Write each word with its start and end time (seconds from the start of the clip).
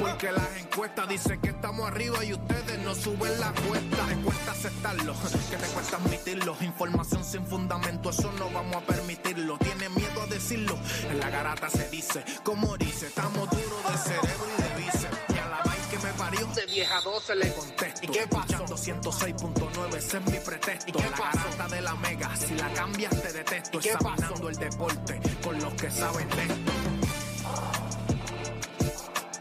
Porque 0.00 0.32
las 0.32 0.56
encuestas 0.56 1.08
dicen 1.08 1.40
que 1.42 1.50
estamos 1.50 1.86
arriba 1.86 2.24
y 2.24 2.32
ustedes 2.32 2.78
no 2.78 2.94
suben 2.94 3.38
la 3.38 3.52
cuesta. 3.52 4.06
Te 4.06 4.16
cuesta 4.22 4.52
aceptarlo, 4.52 5.14
que 5.50 5.56
te 5.56 5.66
cuesta 5.66 5.96
admitirlo. 5.98 6.56
Información 6.60 7.22
sin 7.22 7.46
fundamento, 7.46 8.08
eso 8.08 8.32
no 8.38 8.48
vamos 8.50 8.76
a 8.76 8.80
permitirlo. 8.80 9.58
Tiene 9.58 9.90
miedo 9.90 10.22
a 10.22 10.26
decirlo, 10.26 10.78
en 11.10 11.20
la 11.20 11.28
garata 11.28 11.68
se 11.68 11.86
dice. 11.90 12.24
Como 12.42 12.78
dice, 12.78 13.08
estamos 13.08 13.50
duros 13.50 13.92
de 13.92 13.98
cerebro 13.98 14.46
y 14.56 14.62
de 14.62 14.82
bíceps. 14.82 15.18
Y 15.28 15.38
a 15.38 15.48
la 15.48 15.58
vaina 15.58 15.88
que 15.90 15.98
me 15.98 16.12
parió, 16.14 16.46
de 16.46 16.66
vieja 16.66 16.96
a 16.96 17.02
12 17.02 17.34
le 17.36 17.52
contesto. 17.52 18.00
¿Y 18.02 18.06
qué 18.08 18.26
pasó? 18.26 18.64
106.9, 18.64 19.96
ese 19.96 20.16
es 20.16 20.24
mi 20.24 20.38
pretexto. 20.38 20.88
¿Y 20.88 20.92
qué 20.92 21.10
la 21.10 21.16
garata 21.16 21.68
de 21.68 21.82
la 21.82 21.94
mega, 21.96 22.34
si 22.36 22.54
la 22.54 22.72
cambias 22.72 23.22
te 23.22 23.32
detesto. 23.34 23.78
¿Y 23.78 23.82
qué 23.82 23.90
Examinando 23.90 24.48
el 24.48 24.56
deporte 24.56 25.20
con 25.44 25.60
los 25.60 25.74
que 25.74 25.90
saben 25.90 26.28
de 26.30 26.42
esto. 26.44 27.19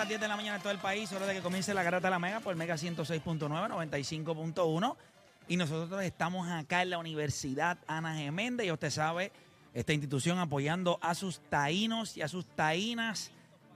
Las 0.00 0.08
10 0.08 0.18
de 0.18 0.28
la 0.28 0.36
mañana 0.36 0.56
en 0.56 0.62
todo 0.62 0.72
el 0.72 0.78
país, 0.78 1.12
hora 1.12 1.26
de 1.26 1.34
que 1.34 1.40
comience 1.42 1.74
la 1.74 1.82
garata 1.82 2.06
de 2.06 2.10
la 2.10 2.18
Mega 2.18 2.40
por 2.40 2.56
Mega 2.56 2.76
106.9, 2.76 3.48
95.1. 3.48 4.96
Y 5.46 5.58
nosotros 5.58 6.02
estamos 6.02 6.48
acá 6.48 6.80
en 6.80 6.88
la 6.88 6.96
Universidad 6.96 7.76
Ana 7.86 8.14
Geméndez, 8.14 8.66
y 8.66 8.72
usted 8.72 8.88
sabe, 8.88 9.30
esta 9.74 9.92
institución 9.92 10.38
apoyando 10.38 10.98
a 11.02 11.14
sus 11.14 11.40
taínos 11.40 12.16
y 12.16 12.22
a 12.22 12.28
sus 12.28 12.46
taínas 12.46 13.30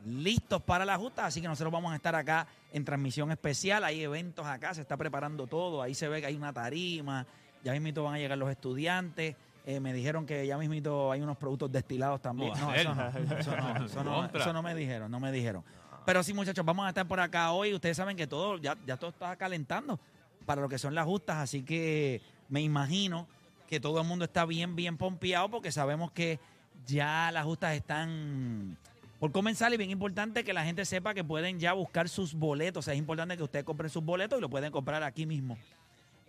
listos 0.07 0.63
para 0.63 0.87
la 0.87 0.97
justa. 0.97 1.27
Así 1.27 1.43
que 1.43 1.49
nosotros 1.49 1.71
vamos 1.71 1.93
a 1.93 1.97
estar 1.97 2.15
acá 2.15 2.47
en 2.73 2.87
transmisión 2.87 3.31
especial. 3.31 3.85
Hay 3.85 4.03
eventos 4.03 4.47
acá, 4.47 4.73
se 4.73 4.81
está 4.81 4.97
preparando 4.97 5.47
todo. 5.47 5.83
Ahí 5.83 5.95
se 5.95 6.09
ve 6.09 6.23
que 6.23 6.29
hay 6.29 6.37
una 6.37 6.55
tarima, 6.55 7.27
ya 7.63 7.73
mismito 7.73 8.03
van 8.03 8.15
a 8.15 8.19
llegar 8.19 8.39
los 8.39 8.51
estudiantes. 8.51 9.37
Eh, 9.67 9.81
me 9.81 9.93
dijeron 9.95 10.27
que 10.27 10.47
ya 10.47 10.59
mismito 10.59 11.11
hay 11.11 11.23
unos 11.23 11.37
productos 11.37 11.73
destilados 11.73 12.21
también. 12.21 12.53
No, 12.59 12.75
eso 12.75 12.95
no, 12.95 13.09
eso 13.09 13.57
no, 13.57 13.85
eso 13.85 14.05
no, 14.05 14.15
Contra. 14.17 14.41
eso 14.41 14.53
no 14.53 14.63
me 14.63 14.75
dijeron, 14.75 15.11
no 15.11 15.21
me 15.21 15.31
dijeron. 15.33 15.65
Pero 16.05 16.23
sí, 16.23 16.35
muchachos, 16.35 16.65
vamos 16.65 16.85
a 16.87 16.91
estar 16.91 17.07
por 17.07 17.21
acá 17.21 17.53
hoy. 17.53 17.73
Ustedes 17.73 17.97
saben 17.97 18.17
que 18.17 18.27
todo, 18.27 18.59
ya, 18.59 18.77
ya 18.87 18.97
todo 18.97 19.11
está 19.11 19.37
calentando 19.37 19.99
para 20.45 20.61
lo 20.61 20.69
que 20.69 20.79
son 20.79 20.95
las 20.95 21.07
justas, 21.07 21.39
así 21.39 21.63
que 21.63 22.21
me 22.49 22.61
imagino 22.61 23.27
que 23.69 23.81
todo 23.81 24.01
el 24.01 24.07
mundo 24.07 24.27
está 24.27 24.45
bien, 24.45 24.77
bien 24.77 24.99
pompeado 24.99 25.49
porque 25.51 25.73
sabemos 25.73 26.13
que 26.13 26.39
ya 26.87 27.31
las 27.33 27.45
justas 27.45 27.75
están 27.75 28.77
por 29.19 29.33
comenzar 29.33 29.73
y 29.73 29.79
bien 29.79 29.91
importante 29.91 30.45
que 30.45 30.53
la 30.53 30.65
gente 30.65 30.85
sepa 30.85 31.15
que 31.15 31.25
pueden 31.25 31.59
ya 31.59 31.73
buscar 31.73 32.11
sus 32.11 32.35
boletos. 32.35 32.89
Es 32.89 32.99
importante 32.99 33.39
que 33.39 33.43
ustedes 33.43 33.65
compren 33.65 33.89
sus 33.89 34.05
boletos 34.05 34.39
y 34.39 34.43
lo 34.43 34.51
pueden 34.51 34.71
comprar 34.71 35.03
aquí 35.03 35.25
mismo 35.25 35.57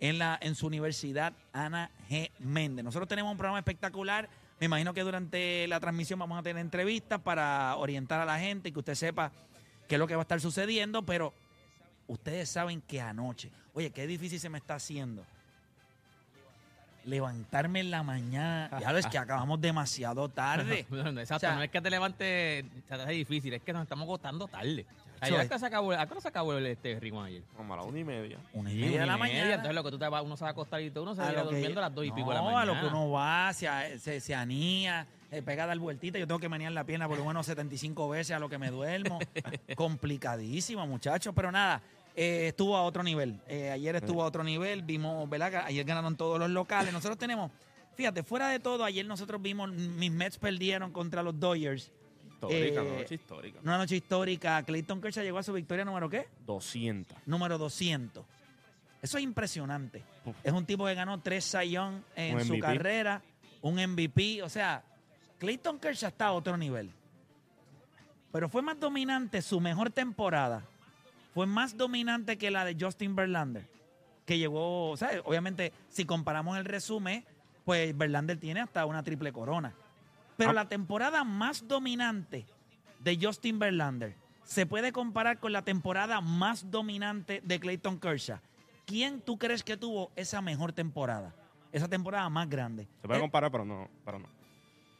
en, 0.00 0.18
la, 0.18 0.38
en 0.40 0.54
su 0.54 0.66
universidad 0.66 1.34
Ana 1.52 1.90
G. 2.08 2.30
Méndez. 2.38 2.84
Nosotros 2.84 3.08
tenemos 3.08 3.30
un 3.30 3.36
programa 3.36 3.58
espectacular. 3.58 4.30
Me 4.58 4.66
imagino 4.66 4.94
que 4.94 5.02
durante 5.02 5.66
la 5.68 5.78
transmisión 5.78 6.18
vamos 6.18 6.38
a 6.38 6.42
tener 6.42 6.62
entrevistas 6.62 7.20
para 7.20 7.76
orientar 7.76 8.20
a 8.20 8.24
la 8.24 8.38
gente 8.38 8.70
y 8.70 8.72
que 8.72 8.78
usted 8.78 8.94
sepa 8.94 9.30
qué 9.88 9.94
es 9.96 9.98
lo 9.98 10.06
que 10.06 10.14
va 10.14 10.22
a 10.22 10.24
estar 10.24 10.40
sucediendo, 10.40 11.02
pero 11.02 11.32
ustedes 12.08 12.48
saben 12.48 12.80
que 12.82 13.00
anoche, 13.00 13.50
oye, 13.74 13.90
qué 13.90 14.06
difícil 14.06 14.40
se 14.40 14.48
me 14.48 14.58
está 14.58 14.74
haciendo 14.76 15.24
levantarme 17.04 17.80
en 17.80 17.90
la 17.90 18.02
mañana. 18.02 18.68
Ya 18.80 18.92
ves 18.92 19.06
que 19.06 19.18
acabamos 19.18 19.60
demasiado 19.60 20.28
tarde. 20.28 20.80
Exacto, 20.90 21.34
O 21.36 21.38
sea- 21.38 21.54
no 21.54 21.62
es 21.62 21.70
que 21.70 21.80
te 21.80 21.90
levantes, 21.90 22.64
hace 22.90 23.12
difícil, 23.12 23.54
es 23.54 23.62
que 23.62 23.72
nos 23.72 23.82
estamos 23.82 24.04
acostando 24.04 24.48
tarde. 24.48 24.84
Ayer 25.20 25.40
hasta 25.40 25.58
se 25.58 25.66
acabó, 25.66 25.92
¿a 25.92 26.06
qué 26.06 26.12
hora 26.12 26.20
se 26.20 26.28
acabó 26.28 26.52
el 26.54 26.66
este 26.66 26.98
ritmo 27.00 27.22
ayer? 27.22 27.42
Como 27.56 27.74
a 27.74 27.76
la 27.78 27.82
una 27.84 27.98
y 27.98 28.04
media. 28.04 28.38
Una 28.52 28.70
y 28.72 28.76
media 28.76 29.00
de 29.00 29.06
la 29.06 29.16
mañana. 29.16 29.50
Entonces 29.54 29.74
lo 29.74 29.84
que 29.84 29.90
tú 29.90 29.98
te 29.98 30.08
vas, 30.08 30.22
uno 30.24 30.36
se 30.36 30.44
va 30.44 30.48
a 30.48 30.52
acostar 30.52 30.80
y 30.82 30.90
todo, 30.90 31.04
uno 31.04 31.14
se 31.14 31.22
A 31.22 31.24
va 31.26 31.30
que- 31.32 31.40
durmiendo 31.42 31.80
a 31.80 31.82
las 31.84 31.94
dos 31.94 32.04
y 32.04 32.10
pico 32.12 32.28
de 32.30 32.34
la 32.34 32.40
no, 32.40 32.46
mañana. 32.52 32.62
a 32.62 32.74
lo 32.74 32.80
que 32.80 32.86
uno 32.86 33.10
va, 33.10 33.52
se, 33.52 33.68
a- 33.68 33.98
se, 33.98 34.20
se 34.20 34.34
anía, 34.34 35.06
se 35.30 35.42
pega 35.42 35.64
a 35.64 35.66
dar 35.66 35.78
vueltita. 35.78 36.18
Yo 36.18 36.26
tengo 36.26 36.38
que 36.40 36.48
menear 36.48 36.72
la 36.72 36.84
pierna 36.84 37.08
por 37.08 37.18
lo 37.18 37.24
menos 37.24 37.46
75 37.46 38.08
veces 38.08 38.36
a 38.36 38.38
lo 38.38 38.48
que 38.48 38.58
me 38.58 38.70
duermo. 38.70 39.18
Complicadísimo, 39.76 40.86
muchachos. 40.86 41.32
Pero 41.34 41.50
nada, 41.52 41.80
eh, 42.14 42.48
estuvo 42.48 42.76
a 42.76 42.82
otro 42.82 43.02
nivel. 43.02 43.40
Eh, 43.48 43.70
ayer 43.70 43.96
estuvo 43.96 44.22
a 44.22 44.26
otro 44.26 44.44
nivel. 44.44 44.82
Vimos, 44.82 45.28
¿verdad? 45.28 45.64
Ayer 45.66 45.84
ganaron 45.84 46.16
todos 46.16 46.38
los 46.38 46.50
locales. 46.50 46.92
Nosotros 46.92 47.18
tenemos, 47.18 47.50
fíjate, 47.94 48.22
fuera 48.22 48.48
de 48.48 48.58
todo, 48.60 48.84
ayer 48.84 49.06
nosotros 49.06 49.40
vimos, 49.40 49.70
mis 49.70 50.10
Mets 50.10 50.38
perdieron 50.38 50.92
contra 50.92 51.22
los 51.22 51.38
Dodgers. 51.38 51.90
Histórica, 52.36 52.82
Eh, 52.82 52.98
noche 52.98 53.14
histórica. 53.14 53.60
Una 53.62 53.78
noche 53.78 53.96
histórica. 53.96 54.62
Clayton 54.62 55.00
Kershaw 55.00 55.24
llegó 55.24 55.38
a 55.38 55.42
su 55.42 55.52
victoria 55.52 55.84
número 55.84 56.08
¿qué? 56.08 56.28
200. 56.46 57.16
número 57.26 57.58
200. 57.58 58.24
Eso 59.02 59.18
es 59.18 59.24
impresionante. 59.24 60.02
Uf. 60.24 60.36
Es 60.42 60.52
un 60.52 60.64
tipo 60.66 60.86
que 60.86 60.94
ganó 60.94 61.20
tres 61.20 61.44
Sayón 61.44 62.04
en 62.14 62.44
su 62.44 62.58
carrera, 62.58 63.22
un 63.62 63.76
MVP. 63.76 64.42
O 64.42 64.48
sea, 64.48 64.82
Clayton 65.38 65.78
Kershaw 65.78 66.08
está 66.08 66.26
a 66.26 66.32
otro 66.32 66.56
nivel. 66.56 66.90
Pero 68.32 68.48
fue 68.48 68.62
más 68.62 68.78
dominante 68.78 69.40
su 69.42 69.60
mejor 69.60 69.90
temporada. 69.90 70.62
Fue 71.34 71.46
más 71.46 71.76
dominante 71.76 72.36
que 72.36 72.50
la 72.50 72.64
de 72.64 72.76
Justin 72.78 73.14
Verlander. 73.16 73.64
Que 74.24 74.38
llegó, 74.38 74.90
o 74.90 74.96
sea, 74.96 75.10
obviamente, 75.24 75.72
si 75.88 76.04
comparamos 76.04 76.58
el 76.58 76.64
resumen, 76.64 77.24
pues 77.64 77.96
Verlander 77.96 78.38
tiene 78.38 78.60
hasta 78.60 78.84
una 78.86 79.02
triple 79.02 79.32
corona. 79.32 79.72
Pero 80.36 80.50
Ah. 80.50 80.54
la 80.54 80.68
temporada 80.68 81.24
más 81.24 81.66
dominante 81.66 82.46
de 83.00 83.18
Justin 83.20 83.58
Verlander 83.58 84.14
se 84.44 84.66
puede 84.66 84.92
comparar 84.92 85.38
con 85.38 85.52
la 85.52 85.62
temporada 85.62 86.20
más 86.20 86.70
dominante 86.70 87.40
de 87.44 87.58
Clayton 87.60 87.98
Kershaw. 87.98 88.38
¿Quién 88.84 89.20
tú 89.20 89.38
crees 89.38 89.62
que 89.64 89.76
tuvo 89.76 90.10
esa 90.14 90.40
mejor 90.40 90.72
temporada? 90.72 91.34
Esa 91.72 91.88
temporada 91.88 92.28
más 92.28 92.48
grande. 92.48 92.86
Se 93.02 93.06
puede 93.08 93.18
Eh, 93.18 93.22
comparar, 93.22 93.50
pero 93.50 93.64
no. 93.64 93.88
Pero 94.04 94.18
no. 94.20 94.26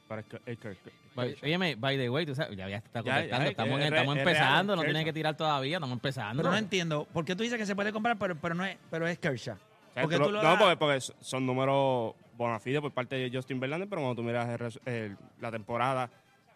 Para 0.07 0.21
el, 0.21 0.27
el, 0.45 0.57
el- 0.61 0.77
By- 1.15 1.35
Óyeme, 1.43 1.75
by 1.75 1.97
the 1.97 2.09
way, 2.09 2.25
tú 2.25 2.35
sabes, 2.35 2.55
ya, 2.55 2.69
ya 2.69 2.77
está 2.77 3.01
contestando, 3.01 3.45
ya, 3.45 3.49
estamos, 3.49 3.79
es 3.79 3.85
es 3.87 3.91
empezando, 4.19 4.75
no 4.75 4.81
Kershaw. 4.81 4.83
tienes 4.93 5.05
que 5.05 5.13
tirar 5.13 5.35
todavía, 5.35 5.77
estamos 5.77 5.93
empezando. 5.95 6.43
pero 6.43 6.51
no 6.51 6.57
entiendo. 6.57 7.05
¿Por 7.11 7.25
qué 7.25 7.35
tú 7.35 7.43
dices 7.43 7.57
que 7.57 7.65
se 7.65 7.75
puede 7.75 7.91
comparar, 7.91 8.17
pero, 8.17 8.35
pero, 8.39 8.53
no, 8.55 8.63
es, 8.65 8.77
pero 8.91 9.07
es 9.07 9.17
Kershaw? 9.17 9.55
O 9.55 9.93
sea, 9.93 10.03
Porque 10.03 10.15
tú 10.17 10.21
lo- 10.21 10.27
tú 10.27 10.33
lo 10.33 10.43
no, 10.43 10.49
das- 10.49 10.59
porque, 10.59 10.77
porque 10.77 10.99
son 11.21 11.45
números 11.45 12.13
bona 12.37 12.59
fide 12.59 12.79
por 12.79 12.91
parte 12.93 13.15
de 13.15 13.29
Justin 13.35 13.59
Verlander, 13.59 13.89
pero 13.89 14.01
cuando 14.01 14.21
tú 14.21 14.23
miras 14.23 14.47
el 14.47 14.59
res- 14.59 14.79
el- 14.85 15.17
la 15.41 15.51
temporada 15.51 16.09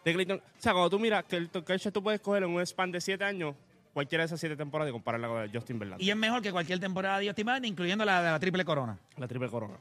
de 0.05 0.13
Clayton... 0.13 0.37
O 0.37 0.61
sea, 0.61 0.73
cuando 0.73 0.89
tú 0.89 0.99
miras 0.99 1.23
que 1.25 1.35
el 1.37 1.49
Kershaw 1.49 1.91
tú 1.91 2.01
puedes 2.03 2.21
coger 2.21 2.43
en 2.43 2.49
un 2.51 2.61
span 2.65 2.91
de 2.91 3.01
7 3.01 3.23
años 3.23 3.55
cualquiera 3.93 4.21
de 4.21 4.27
esas 4.27 4.39
7 4.39 4.55
temporadas 4.55 4.89
y 4.89 4.93
compararla 4.93 5.27
con 5.27 5.37
la 5.37 5.43
de 5.43 5.49
Justin 5.49 5.79
Verlander. 5.79 6.05
Y 6.05 6.09
es 6.09 6.15
mejor 6.15 6.41
que 6.41 6.51
cualquier 6.51 6.79
temporada 6.79 7.19
de 7.19 7.27
Justin 7.27 7.45
Verlander, 7.45 7.69
incluyendo 7.71 8.05
la 8.05 8.21
de 8.21 8.31
la 8.31 8.39
triple 8.39 8.63
corona. 8.63 8.97
La 9.17 9.27
triple 9.27 9.49
corona. 9.49 9.77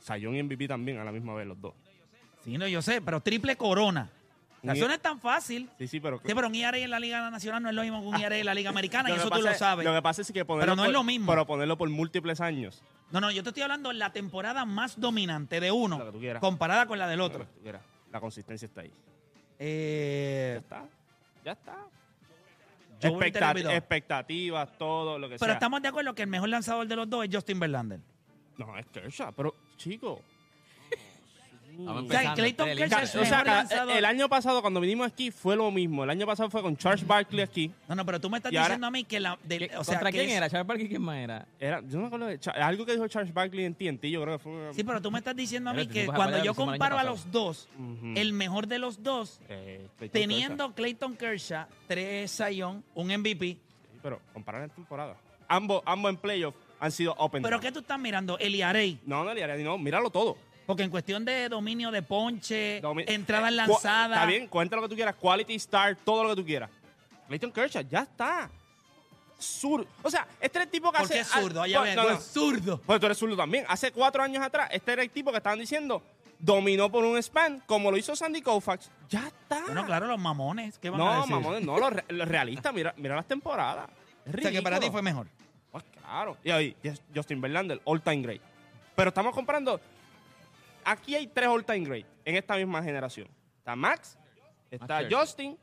Sayón 0.00 0.34
y 0.34 0.42
MVP 0.42 0.66
también 0.68 0.98
a 0.98 1.04
la 1.04 1.12
misma 1.12 1.34
vez, 1.34 1.46
los 1.46 1.60
dos. 1.60 1.74
Sí, 2.44 2.56
no, 2.56 2.66
yo 2.66 2.80
sé, 2.82 3.00
pero 3.02 3.20
triple 3.20 3.56
corona. 3.56 4.08
Eso 4.62 4.86
no 4.88 4.92
es 4.94 5.00
tan 5.00 5.18
fácil. 5.20 5.68
Sí, 5.78 5.88
sí, 5.88 6.00
pero... 6.00 6.18
Sí, 6.24 6.32
pero 6.34 6.46
un 6.48 6.54
IRA 6.54 6.76
en 6.76 6.90
la 6.90 7.00
Liga 7.00 7.30
Nacional 7.30 7.62
no 7.62 7.68
es 7.70 7.74
lo 7.74 7.82
mismo 7.82 8.00
que 8.02 8.06
un 8.08 8.20
IRA 8.20 8.36
en 8.36 8.46
la 8.46 8.54
Liga 8.54 8.70
Americana, 8.76 9.08
y 9.10 9.14
eso 9.14 9.30
tú 9.30 9.40
lo 9.40 9.50
es- 9.50 9.58
sabes. 9.58 9.84
Lo 9.86 9.94
que 9.94 10.02
pasa 10.02 10.22
es 10.22 10.30
que 10.32 10.44
ponerlo 10.44 10.64
Pero 10.72 10.76
no 10.76 10.82
es 10.84 10.88
por- 10.88 10.92
lo 10.94 11.04
mismo. 11.04 11.32
Pero 11.32 11.46
ponerlo 11.46 11.78
por 11.78 11.88
múltiples 11.88 12.40
años. 12.40 12.82
No, 13.10 13.20
no, 13.20 13.30
yo 13.30 13.42
te 13.42 13.48
estoy 13.48 13.62
hablando 13.62 13.88
de 13.88 13.96
la 13.96 14.12
temporada 14.12 14.64
más 14.64 15.00
dominante 15.00 15.60
de 15.60 15.72
uno 15.72 16.00
comparada 16.40 16.86
con 16.86 16.98
la 16.98 17.08
del 17.08 17.20
otro. 17.20 17.46
La 18.12 18.20
consistencia 18.20 18.66
está 18.66 18.82
ahí. 18.82 18.88
Ya 18.90 18.94
Eh, 19.60 20.54
está. 20.60 20.84
Ya 21.44 21.52
está. 21.52 21.76
Burrow 23.02 23.18
te 23.18 23.30
Expectat- 23.30 23.76
expectativas, 23.76 24.76
todo 24.78 25.18
lo 25.18 25.26
que 25.28 25.36
pero 25.36 25.46
sea. 25.46 25.54
estamos 25.54 25.80
de 25.80 25.88
acuerdo 25.88 26.14
que 26.14 26.22
el 26.22 26.28
mejor 26.28 26.50
lanzador 26.50 26.86
de 26.86 26.96
los 26.96 27.08
dos 27.08 27.24
es 27.24 27.34
Justin 27.34 27.58
Verlander. 27.58 28.00
No, 28.58 28.76
es 28.76 28.86
Kershaw, 28.86 29.32
pero 29.34 29.54
chico. 29.78 30.20
Vamos 31.78 32.04
O 32.04 32.08
sea, 32.08 32.18
empezando, 32.20 32.34
Clayton 32.36 32.68
este 32.68 32.84
es 32.84 32.84
el 32.84 32.88
Kershaw 32.90 32.98
Ca- 32.98 33.04
es 33.04 33.14
inicio. 33.14 33.20
o 33.20 33.24
sea, 33.24 33.38
mejor 33.38 33.46
ca- 33.46 33.54
lanzador. 33.56 33.96
el 33.96 34.04
año 34.04 34.28
pasado 34.28 34.60
cuando 34.60 34.80
vinimos 34.80 35.06
aquí 35.06 35.30
fue 35.30 35.56
lo 35.56 35.70
mismo. 35.70 36.04
El 36.04 36.10
año 36.10 36.26
pasado 36.26 36.50
fue 36.50 36.62
con 36.62 36.76
Charles 36.76 37.06
Barkley 37.06 37.42
aquí. 37.42 37.72
No, 37.88 37.94
no, 37.94 38.04
pero 38.06 38.20
tú 38.20 38.28
me 38.30 38.36
estás 38.38 38.52
Y 38.52 38.56
ahora- 38.56 38.68
diciendo 38.68 38.86
a 38.86 38.90
mí 38.90 39.04
que 39.04 39.20
la. 39.20 39.38
del- 39.44 39.68
¿Qué- 39.68 39.76
o 39.76 39.84
sea, 39.84 39.94
¿Contra 39.94 40.12
que 40.12 40.18
quién 40.18 40.30
es- 40.30 40.36
era? 40.36 40.50
¿Charles 40.50 40.66
Barkley 40.66 40.88
quién 40.88 41.02
más 41.02 41.16
era? 41.18 41.46
Era, 41.58 41.80
yo 41.80 41.94
no 41.96 42.00
me 42.00 42.06
acuerdo 42.06 42.26
de 42.26 42.38
Cha- 42.38 42.50
algo 42.52 42.84
que 42.86 42.92
dijo 42.92 43.08
Charles 43.08 43.32
Barkley 43.32 43.64
en 43.64 43.74
TNT, 43.74 44.10
yo 44.10 44.22
creo 44.22 44.38
que 44.38 44.42
fue 44.44 44.74
Sí, 44.74 44.84
pero 44.84 45.00
tú 45.00 45.10
me 45.10 45.18
estás 45.18 45.34
diciendo 45.36 45.70
a 45.70 45.72
mí 45.72 45.82
Espérate, 45.82 46.00
que 46.00 46.06
tú 46.06 46.12
vas 46.12 46.14
a 46.14 46.24
cuando 46.24 46.38
yo 46.38 46.44
lo 46.44 46.44
que 46.44 46.50
hicimos 46.62 46.74
el 46.74 46.78
comparo 46.80 46.98
a 46.98 47.04
los 47.04 47.30
dos, 47.30 47.68
Ujú. 47.78 48.12
el 48.16 48.32
mejor 48.32 48.66
de 48.66 48.78
los 48.78 49.02
dos, 49.02 49.40
Eh, 49.48 49.86
Clayton 49.98 50.20
teniendo 50.20 50.74
Clayton 50.74 51.16
Kershaw, 51.16 51.66
tres 51.86 52.30
Sayón, 52.30 52.84
un 52.94 53.10
MVP. 53.10 53.54
Kershaw. 53.56 53.92
Sí, 53.92 53.98
pero 54.02 54.20
comparar 54.32 54.62
en 54.64 54.70
temporada. 54.70 55.16
Ambos, 55.48 55.82
ambos 55.84 56.10
en 56.10 56.16
playoff 56.16 56.54
han 56.78 56.92
sido 56.92 57.12
open. 57.18 57.42
¿Pero 57.42 57.56
down. 57.56 57.62
qué 57.62 57.72
tú 57.72 57.80
estás 57.80 57.98
mirando? 57.98 58.38
El 58.38 58.54
IRA. 58.54 58.72
No, 59.04 59.24
no, 59.24 59.34
Liara, 59.34 59.56
no, 59.56 59.76
míralo 59.78 60.08
todo. 60.10 60.36
Porque 60.70 60.82
en 60.84 60.90
cuestión 60.90 61.24
de 61.24 61.48
dominio 61.48 61.90
de 61.90 62.02
ponche, 62.02 62.80
Domi- 62.80 63.04
entradas 63.08 63.50
eh, 63.50 63.54
lanzadas. 63.56 64.16
Está 64.18 64.26
bien, 64.26 64.46
cuenta 64.46 64.76
lo 64.76 64.82
que 64.82 64.88
tú 64.88 64.94
quieras. 64.94 65.16
Quality 65.16 65.54
star, 65.56 65.96
todo 65.96 66.22
lo 66.22 66.30
que 66.30 66.36
tú 66.36 66.46
quieras. 66.46 66.70
Clayton 67.26 67.50
Kershaw, 67.52 67.82
ya 67.88 68.02
está. 68.02 68.48
Sur. 69.38 69.86
O 70.02 70.10
sea, 70.10 70.26
este 70.40 70.58
era 70.58 70.64
el 70.64 70.70
tipo 70.70 70.92
que 70.92 70.98
¿Por 70.98 71.06
hace. 71.06 71.14
qué 71.14 71.24
zurdo? 71.24 71.62
Allá 71.62 71.78
No, 71.78 71.82
ven, 71.82 71.96
no, 71.96 72.20
zurdo. 72.20 72.78
Pues 72.84 73.00
tú 73.00 73.06
eres 73.06 73.18
zurdo 73.18 73.36
también. 73.36 73.64
Hace 73.68 73.90
cuatro 73.90 74.22
años 74.22 74.44
atrás, 74.44 74.68
este 74.72 74.92
era 74.92 75.02
el 75.02 75.10
tipo 75.10 75.30
que 75.30 75.38
estaban 75.38 75.58
diciendo 75.58 76.02
dominó 76.38 76.90
por 76.90 77.04
un 77.04 77.18
span, 77.22 77.62
como 77.66 77.90
lo 77.90 77.96
hizo 77.96 78.14
Sandy 78.14 78.40
Koufax. 78.42 78.90
Ya 79.08 79.26
está. 79.26 79.62
Bueno, 79.66 79.84
claro, 79.86 80.06
los 80.06 80.18
mamones. 80.18 80.78
¿Qué 80.78 80.88
van 80.90 81.00
a 81.00 81.04
no, 81.04 81.16
decir? 81.22 81.34
mamones, 81.34 81.62
no, 81.64 81.78
los, 81.78 81.92
re- 81.92 82.04
los 82.08 82.28
realistas, 82.28 82.72
mira, 82.72 82.94
mira 82.96 83.16
las 83.16 83.26
temporadas. 83.26 83.88
Es 84.24 84.34
O 84.38 84.38
sea, 84.42 84.50
que 84.50 84.62
para 84.62 84.76
ti 84.76 84.82
ridículo. 84.82 84.92
fue 84.92 85.02
mejor. 85.02 85.26
Pues 85.72 85.84
claro. 86.00 86.36
Y 86.44 86.50
ahí, 86.50 86.76
Just- 86.84 87.02
Justin 87.14 87.40
Verlander, 87.40 87.80
all 87.84 88.00
time 88.02 88.22
great. 88.22 88.42
Pero 88.94 89.08
estamos 89.08 89.34
comparando. 89.34 89.80
Aquí 90.84 91.14
hay 91.14 91.26
tres 91.26 91.48
all 91.48 91.64
time 91.64 91.80
great 91.86 92.06
en 92.24 92.36
esta 92.36 92.56
misma 92.56 92.82
generación. 92.82 93.28
Está 93.58 93.76
Max, 93.76 94.18
está. 94.70 95.02
Justin 95.10 95.58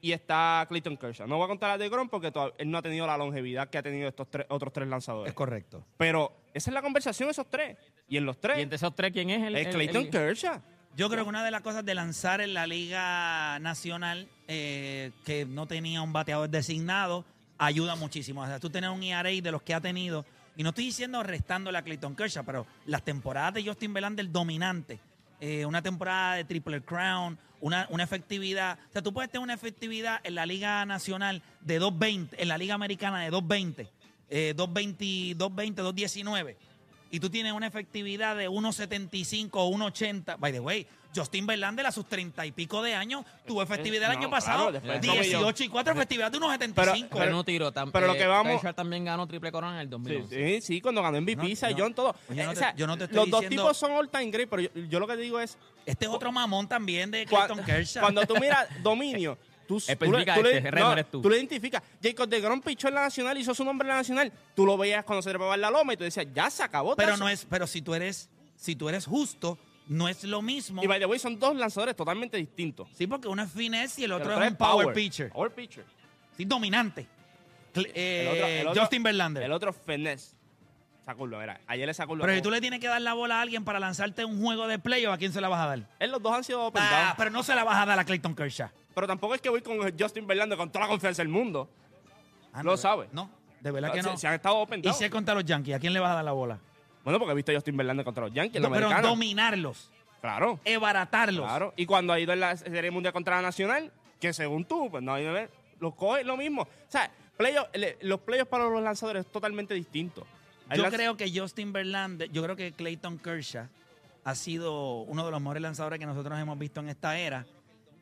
y 0.00 0.12
está 0.12 0.64
Clayton 0.68 0.96
Kershaw. 0.96 1.26
No 1.26 1.36
voy 1.36 1.44
a 1.44 1.48
contar 1.48 1.70
a 1.70 1.78
de 1.78 1.88
Grom 1.88 2.08
porque 2.08 2.32
él 2.58 2.70
no 2.70 2.78
ha 2.78 2.82
tenido 2.82 3.06
la 3.06 3.16
longevidad 3.16 3.68
que 3.68 3.78
ha 3.78 3.82
tenido 3.82 4.08
estos 4.08 4.30
tres, 4.30 4.46
otros 4.48 4.72
tres 4.72 4.86
lanzadores. 4.88 5.30
Es 5.30 5.34
correcto. 5.34 5.84
Pero 5.96 6.32
esa 6.54 6.70
es 6.70 6.74
la 6.74 6.82
conversación, 6.82 7.28
esos 7.30 7.48
tres. 7.50 7.76
Y 8.08 8.16
en 8.16 8.24
los 8.24 8.36
¿Y 8.36 8.40
tres 8.40 8.58
entre 8.58 8.76
esos 8.76 8.94
tres 8.94 9.12
quién 9.12 9.30
es 9.30 9.42
el? 9.42 9.56
es 9.56 9.66
el- 9.66 9.72
Clayton 9.74 10.02
el- 10.04 10.10
Kershaw. 10.10 10.60
Yo 10.96 11.08
creo 11.08 11.22
que 11.24 11.28
una 11.28 11.44
de 11.44 11.50
las 11.52 11.60
cosas 11.62 11.84
de 11.84 11.94
lanzar 11.94 12.40
en 12.40 12.54
la 12.54 12.66
Liga 12.66 13.58
Nacional, 13.60 14.28
eh, 14.48 15.12
que 15.24 15.44
no 15.44 15.66
tenía 15.66 16.02
un 16.02 16.12
bateador 16.12 16.48
designado, 16.48 17.24
ayuda 17.56 17.94
muchísimo. 17.94 18.42
O 18.42 18.46
sea, 18.46 18.58
tú 18.58 18.68
tienes 18.70 18.90
un 18.90 19.02
ERA 19.02 19.30
de 19.30 19.52
los 19.52 19.62
que 19.62 19.74
ha 19.74 19.80
tenido, 19.80 20.24
y 20.58 20.64
no 20.64 20.70
estoy 20.70 20.86
diciendo 20.86 21.22
restándole 21.22 21.78
a 21.78 21.82
Clayton 21.82 22.16
Kershaw, 22.16 22.44
pero 22.44 22.66
las 22.84 23.04
temporadas 23.04 23.54
de 23.54 23.64
Justin 23.64 23.94
Verlander 23.94 24.28
dominante, 24.28 24.98
eh, 25.40 25.64
una 25.64 25.82
temporada 25.82 26.34
de 26.34 26.44
Triple 26.44 26.82
Crown, 26.82 27.38
una, 27.60 27.86
una 27.90 28.02
efectividad, 28.02 28.76
o 28.88 28.92
sea, 28.92 29.00
tú 29.00 29.12
puedes 29.12 29.30
tener 29.30 29.44
una 29.44 29.54
efectividad 29.54 30.18
en 30.24 30.34
la 30.34 30.46
Liga 30.46 30.84
Nacional 30.84 31.42
de 31.60 31.80
2.20, 31.80 32.30
en 32.38 32.48
la 32.48 32.58
Liga 32.58 32.74
Americana 32.74 33.20
de 33.20 33.30
2.20, 33.30 33.88
eh, 34.30 34.54
2.20, 34.56 35.36
2.20, 35.36 35.74
2.19 35.76 36.56
y 37.10 37.20
tú 37.20 37.30
tienes 37.30 37.52
una 37.52 37.66
efectividad 37.66 38.36
de 38.36 38.48
1.75 38.48 39.48
o 39.52 39.70
1.80, 39.70 40.36
by 40.38 40.52
the 40.52 40.60
way, 40.60 40.86
Justin 41.16 41.46
Verlander 41.46 41.86
a 41.86 41.90
sus 41.92 42.06
30 42.06 42.44
y 42.44 42.52
pico 42.52 42.82
de 42.82 42.94
años 42.94 43.24
tuvo 43.46 43.62
efectividad 43.62 44.10
el 44.12 44.18
no, 44.18 44.26
año 44.26 44.28
claro, 44.28 44.70
pasado, 44.72 44.72
Tommy 45.00 45.18
18 45.18 45.64
y 45.64 45.68
4, 45.68 45.92
efectividad 45.94 46.30
de 46.30 46.38
1.75. 46.38 47.08
Pero 47.10 47.30
no 47.32 47.44
tiro. 47.44 47.72
tam- 47.72 47.90
pero 47.90 48.06
lo 48.08 48.14
eh, 48.14 48.18
que 48.18 48.26
vamos- 48.26 48.52
Kershaw 48.60 48.74
también 48.74 49.04
ganó 49.06 49.26
triple 49.26 49.50
corona 49.50 49.74
en 49.76 49.80
el 49.80 49.86
Sí, 49.86 49.90
2011. 49.90 50.60
sí, 50.60 50.66
sí, 50.66 50.80
cuando 50.82 51.02
ganó 51.02 51.16
MVP, 51.20 51.42
No, 51.48 51.56
Cy 51.56 51.74
no. 51.74 51.94
Todo. 51.94 52.14
Yo 52.28 52.34
no 52.34 52.42
Eh, 52.42 52.44
te- 52.44 52.50
o 52.50 52.54
sea, 52.56 52.74
yo 52.76 52.86
no 52.86 52.98
te 52.98 53.04
estoy 53.04 53.16
los 53.16 53.30
dos 53.30 53.40
diciendo- 53.40 53.62
tipos 53.62 53.76
son 53.78 53.92
all 53.92 54.10
time 54.10 54.30
great, 54.30 54.48
pero 54.50 54.62
yo, 54.62 54.68
yo 54.88 55.00
lo 55.00 55.06
que 55.06 55.14
te 55.16 55.22
digo 55.22 55.40
es 55.40 55.56
este 55.86 56.04
es 56.04 56.10
otro 56.10 56.30
mamón 56.30 56.68
también 56.68 57.10
de 57.10 57.24
Clayton 57.24 57.64
Kershaw. 57.64 58.02
Cuando 58.02 58.26
tú 58.26 58.34
miras 58.38 58.68
dominio, 58.82 59.38
tú, 59.68 59.78
tú, 59.78 59.84
le, 59.86 59.92
Especifica 59.92 60.34
tú, 60.34 60.42
le- 60.42 60.56
este, 60.56 60.68
eres 60.68 61.10
tú. 61.10 61.22
tú 61.22 61.30
le 61.30 61.36
identificas. 61.36 61.82
Jacob 62.02 62.28
de 62.28 62.40
Grom 62.40 62.60
pichó 62.60 62.88
en 62.88 62.94
la 62.94 63.02
Nacional, 63.02 63.38
hizo 63.38 63.54
su 63.54 63.64
nombre 63.64 63.86
en 63.86 63.90
la 63.90 63.96
Nacional. 63.98 64.32
Tú 64.56 64.66
lo 64.66 64.76
veías 64.76 65.04
cuando 65.04 65.22
se 65.22 65.28
trepaba 65.30 65.54
en 65.54 65.60
la 65.60 65.70
loma 65.70 65.92
y 65.92 65.96
tú 65.96 66.02
decías, 66.04 66.26
ya 66.34 66.50
se 66.50 66.62
acabó. 66.64 66.96
pero 66.96 67.10
tazo. 67.12 67.22
no 67.22 67.28
es, 67.28 67.44
pero 67.44 67.66
si 67.68 67.82
tú 67.82 67.94
eres, 67.94 68.28
si 68.56 68.74
tú 68.74 68.88
eres 68.88 69.06
justo, 69.06 69.56
no 69.86 70.08
es 70.08 70.24
lo 70.24 70.42
mismo. 70.42 70.82
Y 70.82 70.86
by 70.86 70.98
the 70.98 71.06
way, 71.06 71.18
son 71.18 71.38
dos 71.38 71.54
lanzadores 71.54 71.94
totalmente 71.94 72.36
distintos. 72.36 72.88
Sí, 72.94 73.06
porque 73.06 73.28
uno 73.28 73.42
es 73.42 73.52
finesse 73.52 74.00
y 74.00 74.04
el 74.04 74.12
otro 74.12 74.36
El 74.36 74.42
es 74.42 74.50
un 74.50 74.56
power, 74.56 74.92
pitcher. 74.92 75.30
Power 75.30 75.52
pitcher. 75.52 75.84
Sí, 76.36 76.44
dominante. 76.44 77.06
Eh, 77.74 78.22
El 78.22 78.28
otro- 78.28 78.46
el 78.46 78.66
otro- 78.68 78.82
Justin 78.82 79.02
Verlander. 79.04 79.42
El 79.44 79.52
otro 79.52 79.72
finesse. 79.72 80.34
Sacurlo, 81.04 81.40
era. 81.40 81.58
Ayer 81.66 81.86
le 81.86 81.94
sacó 81.94 82.18
pero 82.18 82.34
si 82.34 82.42
tú 82.42 82.50
le 82.50 82.60
tienes 82.60 82.80
que 82.80 82.86
dar 82.88 83.00
la 83.00 83.14
bola 83.14 83.38
a 83.38 83.40
alguien 83.40 83.64
para 83.64 83.78
lanzarte 83.80 84.26
un 84.26 84.42
juego 84.42 84.66
de 84.68 84.78
playoff, 84.78 85.14
¿a 85.14 85.16
quién 85.16 85.32
se 85.32 85.40
la 85.40 85.48
vas 85.48 85.60
a 85.60 85.66
dar? 85.68 85.80
Él 85.98 86.10
los 86.10 86.20
dos 86.20 86.34
han 86.34 86.44
sido 86.44 86.62
open 86.66 86.82
Ah, 86.84 87.04
down. 87.06 87.14
pero 87.16 87.30
no 87.30 87.42
se 87.42 87.54
la 87.54 87.64
vas 87.64 87.78
a 87.78 87.86
dar 87.86 87.98
a 87.98 88.04
Clayton 88.04 88.34
Kershaw. 88.34 88.68
Pero 88.98 89.06
tampoco 89.06 89.32
es 89.36 89.40
que 89.40 89.48
voy 89.48 89.62
con 89.62 89.78
Justin 89.96 90.26
Verlander 90.26 90.58
con 90.58 90.70
toda 90.72 90.86
la 90.86 90.88
confianza 90.90 91.22
del 91.22 91.28
mundo. 91.28 91.68
Ah, 92.52 92.64
Lo 92.64 92.76
sabe. 92.76 93.08
No, 93.12 93.30
de 93.60 93.70
verdad 93.70 93.92
que 93.92 94.02
no. 94.02 94.16
Se 94.16 94.26
han 94.26 94.34
estado 94.34 94.56
open 94.56 94.80
Y 94.84 94.92
si 94.92 95.04
es 95.04 95.10
contra 95.10 95.34
los 95.34 95.44
Yankees, 95.44 95.76
¿a 95.76 95.78
quién 95.78 95.92
le 95.92 96.00
vas 96.00 96.10
a 96.10 96.14
dar 96.16 96.24
la 96.24 96.32
bola? 96.32 96.58
Bueno, 97.04 97.20
porque 97.20 97.30
he 97.30 97.36
visto 97.36 97.52
a 97.52 97.54
Justin 97.54 97.76
Verlander 97.76 98.04
contra 98.04 98.24
los 98.24 98.34
Yankees, 98.34 98.60
No, 98.60 98.68
pero 98.72 98.90
dominarlos, 99.00 99.92
Claro. 100.20 100.58
ebaratarlos. 100.64 101.46
Claro. 101.46 101.72
Y 101.76 101.86
cuando 101.86 102.12
ha 102.12 102.18
ido 102.18 102.32
en 102.32 102.40
la 102.40 102.56
Serie 102.56 102.90
Mundial 102.90 103.12
contra 103.12 103.36
la 103.36 103.42
Nacional, 103.42 103.92
que 104.18 104.32
según 104.32 104.64
tú, 104.64 104.90
pues 104.90 105.00
no 105.00 105.14
hay 105.14 105.22
que 105.24 105.30
ver, 105.30 105.50
lo 105.78 105.92
coge 105.92 106.24
lo 106.24 106.36
mismo. 106.36 106.62
O 106.62 106.68
sea, 106.88 107.08
playoff- 107.38 107.68
los 108.00 108.18
playoffs 108.22 108.50
para 108.50 108.64
los 108.68 108.82
lanzadores 108.82 109.24
es 109.26 109.30
totalmente 109.30 109.74
distinto. 109.74 110.26
Hay 110.68 110.78
Yo 110.78 110.90
creo 110.90 111.16
que 111.16 111.30
Justin 111.32 111.72
Verlander, 111.72 112.28
yo 112.32 112.42
creo 112.42 112.56
que 112.56 112.72
Clayton 112.72 113.18
Kershaw 113.18 113.68
ha 114.24 114.34
sido 114.34 115.02
uno 115.02 115.24
de 115.24 115.30
los 115.30 115.40
mejores 115.40 115.62
lanzadores 115.62 116.00
que 116.00 116.04
nosotros 116.06 116.36
hemos 116.38 116.58
visto 116.58 116.80
en 116.80 116.88
esta 116.88 117.16
era. 117.16 117.46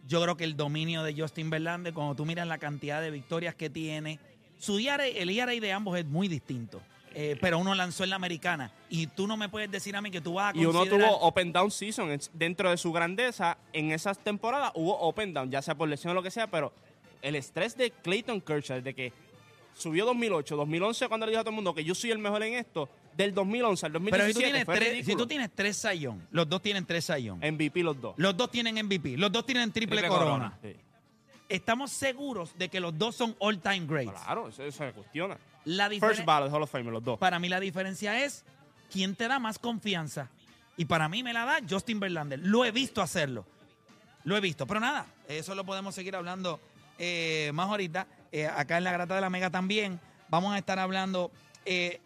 Yo 0.07 0.23
creo 0.23 0.37
que 0.37 0.45
el 0.45 0.57
dominio 0.57 1.03
de 1.03 1.15
Justin 1.21 1.51
Verlander, 1.51 1.93
cuando 1.93 2.15
tú 2.15 2.25
miras 2.25 2.47
la 2.47 2.59
cantidad 2.59 3.01
de 3.01 3.11
victorias 3.11 3.55
que 3.55 3.71
tiene, 3.71 4.19
su 4.59 4.79
ERA, 4.79 5.07
el 5.07 5.31
ERA 5.31 5.53
de 5.53 5.73
ambos 5.73 5.99
es 5.99 6.07
muy 6.07 6.29
distinto. 6.29 6.81
Eh, 7.19 7.37
pero 7.41 7.59
uno 7.59 7.75
lanzó 7.75 8.05
en 8.05 8.11
la 8.11 8.17
americana. 8.17 8.71
Y 8.91 9.07
tú 9.07 9.27
no 9.27 9.39
me 9.39 9.49
puedes 9.49 9.71
decir 9.71 9.97
a 9.97 10.03
mí 10.03 10.11
que 10.11 10.21
tú 10.21 10.35
vas 10.35 10.55
a 10.55 10.57
Y 10.59 10.67
uno 10.67 10.81
considerar- 10.81 11.09
tuvo 11.09 11.21
open 11.21 11.51
down 11.51 11.71
season 11.71 12.11
en- 12.11 12.21
dentro 12.35 12.71
de 12.71 12.77
su 12.77 12.93
grandeza. 12.93 13.57
En 13.73 13.91
esas 13.91 14.19
temporadas 14.19 14.71
hubo 14.75 14.99
open 15.01 15.33
down, 15.33 15.51
ya 15.51 15.63
sea 15.63 15.75
por 15.75 15.89
lesión 15.89 16.11
o 16.11 16.15
lo 16.15 16.23
que 16.23 16.31
sea, 16.31 16.47
pero 16.47 16.73
el 17.23 17.35
estrés 17.35 17.75
de 17.77 17.91
Clayton 17.91 18.43
Kershaw, 18.43 18.77
desde 18.77 18.95
que 18.95 19.13
subió 19.75 20.05
2008, 20.05 20.57
2011, 20.57 21.09
cuando 21.09 21.25
le 21.25 21.31
dijo 21.33 21.41
a 21.41 21.45
todo 21.45 21.51
el 21.51 21.57
mundo 21.57 21.75
que 21.75 21.85
yo 21.85 21.95
soy 21.95 22.11
el 22.11 22.19
mejor 22.19 22.43
en 22.43 22.53
esto, 22.55 22.89
del 23.17 23.33
2011 23.35 23.87
al 23.87 23.93
Pero 23.93 24.03
2017 24.03 24.27
si 24.27 24.35
tú 24.35 24.41
tienes 24.43 24.65
fue 24.65 24.75
tres, 24.77 25.07
si 25.07 25.17
tú 25.17 25.27
tienes 25.27 25.51
tres 25.55 25.77
sayón, 25.77 26.27
los 26.31 26.49
dos 26.49 26.61
tienen 26.63 26.85
tres 26.85 27.05
sayón. 27.07 27.39
MVP 27.39 27.83
los 27.83 28.01
dos. 28.01 28.15
Los 28.19 28.37
dos 28.37 28.51
tienen 28.51 28.85
MVP, 28.85 29.17
los 29.17 29.33
dos 29.33 29.47
tienen 29.47 29.73
triple, 29.73 29.99
Triple 30.01 30.09
corona. 30.17 30.51
corona. 30.51 30.59
Sí. 30.63 30.77
Estamos 31.49 31.93
seguros 31.93 32.57
de 32.59 32.69
que 32.69 32.81
los 32.81 32.97
dos 32.99 33.15
son 33.15 33.35
all 33.39 33.61
time 33.61 33.87
greats. 33.87 34.11
Claro, 34.23 34.49
eso, 34.49 34.65
eso 34.65 34.85
se 34.85 34.93
cuestiona. 34.93 35.39
La 35.65 35.89
First 35.89 36.25
ballot 36.25 36.53
Hall 36.53 36.63
of 36.63 36.71
Fame, 36.71 36.91
los 36.91 37.03
dos. 37.03 37.19
para 37.19 37.39
mí 37.39 37.49
la 37.49 37.61
diferencia 37.61 38.25
es 38.25 38.45
quién 38.93 39.15
te 39.15 39.29
da 39.29 39.39
más 39.39 39.59
confianza. 39.59 40.29
Y 40.77 40.85
para 40.85 41.09
mí 41.09 41.23
me 41.23 41.33
la 41.33 41.45
da 41.45 41.59
Justin 41.69 41.99
Verlander. 42.01 42.39
Lo 42.41 42.65
he 42.65 42.71
visto 42.71 43.01
hacerlo. 43.01 43.47
Lo 44.25 44.37
he 44.37 44.41
visto. 44.41 44.67
Pero 44.67 44.81
nada, 44.81 45.07
eso 45.29 45.55
lo 45.55 45.65
podemos 45.65 45.95
seguir 45.95 46.15
hablando 46.17 46.61
eh, 46.99 47.51
más 47.55 47.69
ahorita. 47.69 48.07
Eh, 48.33 48.47
acá 48.47 48.77
en 48.77 48.85
la 48.85 48.93
Grata 48.93 49.15
de 49.15 49.21
la 49.23 49.31
Mega 49.31 49.49
también. 49.51 49.99
Vamos 50.29 50.53
a 50.53 50.59
estar 50.59 50.79
hablando. 50.79 51.31
eh, 51.65 52.01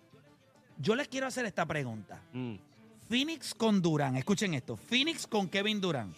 yo 0.80 0.94
les 0.94 1.08
quiero 1.08 1.26
hacer 1.26 1.44
esta 1.44 1.66
pregunta. 1.66 2.20
Mm. 2.32 2.54
Phoenix 3.08 3.54
con 3.54 3.82
Durán. 3.82 4.16
Escuchen 4.16 4.54
esto. 4.54 4.76
Phoenix 4.76 5.26
con 5.26 5.48
Kevin 5.48 5.80
Durán. 5.80 6.14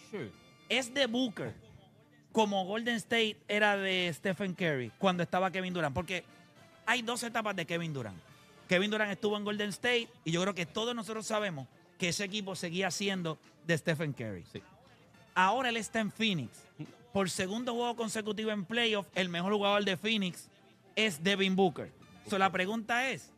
Es 0.69 0.93
de 0.93 1.05
Booker 1.07 1.53
como 2.31 2.65
Golden 2.65 2.95
State 2.95 3.37
era 3.47 3.77
de 3.77 4.11
Stephen 4.13 4.53
Curry 4.53 4.91
cuando 4.97 5.23
estaba 5.23 5.51
Kevin 5.51 5.73
Durant. 5.73 5.93
Porque 5.93 6.23
hay 6.85 7.01
dos 7.01 7.23
etapas 7.23 7.55
de 7.55 7.65
Kevin 7.65 7.93
Durant. 7.93 8.17
Kevin 8.67 8.89
Durant 8.89 9.11
estuvo 9.11 9.37
en 9.37 9.43
Golden 9.43 9.69
State 9.69 10.07
y 10.23 10.31
yo 10.31 10.41
creo 10.41 10.53
que 10.53 10.65
todos 10.65 10.95
nosotros 10.95 11.25
sabemos 11.25 11.67
que 11.97 12.09
ese 12.09 12.23
equipo 12.23 12.55
seguía 12.55 12.89
siendo 12.91 13.37
de 13.67 13.77
Stephen 13.77 14.13
Curry. 14.13 14.45
Sí. 14.51 14.61
Ahora 15.35 15.69
él 15.69 15.77
está 15.77 15.99
en 15.99 16.11
Phoenix. 16.11 16.63
Por 17.11 17.29
segundo 17.29 17.73
juego 17.73 17.95
consecutivo 17.95 18.51
en 18.51 18.65
playoff, 18.65 19.07
el 19.13 19.29
mejor 19.29 19.53
jugador 19.53 19.83
de 19.83 19.97
Phoenix 19.97 20.47
es 20.95 21.23
Devin 21.23 21.55
Booker. 21.55 21.91
So, 22.27 22.37
la 22.37 22.51
pregunta 22.51 23.09
es, 23.09 23.32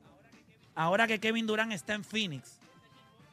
ahora 0.75 1.07
que 1.07 1.19
Kevin 1.19 1.47
Durant 1.47 1.71
está 1.71 1.93
en 1.93 2.03
Phoenix, 2.03 2.59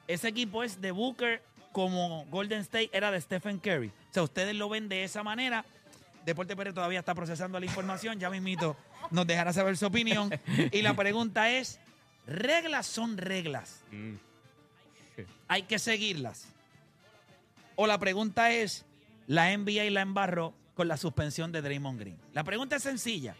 ese 0.08 0.28
equipo 0.28 0.62
es 0.62 0.80
de 0.80 0.92
Booker 0.92 1.42
como 1.72 2.26
Golden 2.26 2.60
State 2.60 2.90
era 2.92 3.10
de 3.10 3.20
Stephen 3.20 3.58
Curry. 3.58 3.88
O 3.88 4.12
sea, 4.12 4.22
ustedes 4.22 4.54
lo 4.54 4.68
ven 4.68 4.88
de 4.88 5.04
esa 5.04 5.22
manera. 5.22 5.64
Deporte 6.24 6.54
Pérez 6.54 6.74
todavía 6.74 7.00
está 7.00 7.14
procesando 7.14 7.58
la 7.58 7.66
información. 7.66 8.20
Ya 8.20 8.30
mismito 8.30 8.76
nos 9.10 9.26
dejará 9.26 9.52
saber 9.52 9.76
su 9.76 9.86
opinión. 9.86 10.30
Y 10.70 10.82
la 10.82 10.94
pregunta 10.94 11.50
es, 11.50 11.80
¿reglas 12.26 12.86
son 12.86 13.16
reglas? 13.16 13.82
Mm. 13.90 14.14
¿Hay 15.48 15.62
que 15.62 15.78
seguirlas? 15.78 16.48
O 17.74 17.86
la 17.86 17.98
pregunta 17.98 18.52
es, 18.52 18.84
la 19.26 19.56
NBA 19.56 19.90
la 19.90 20.02
embarró 20.02 20.54
con 20.74 20.88
la 20.88 20.96
suspensión 20.96 21.52
de 21.52 21.62
Draymond 21.62 21.98
Green. 21.98 22.18
La 22.32 22.44
pregunta 22.44 22.76
es 22.76 22.82
sencilla. 22.82 23.34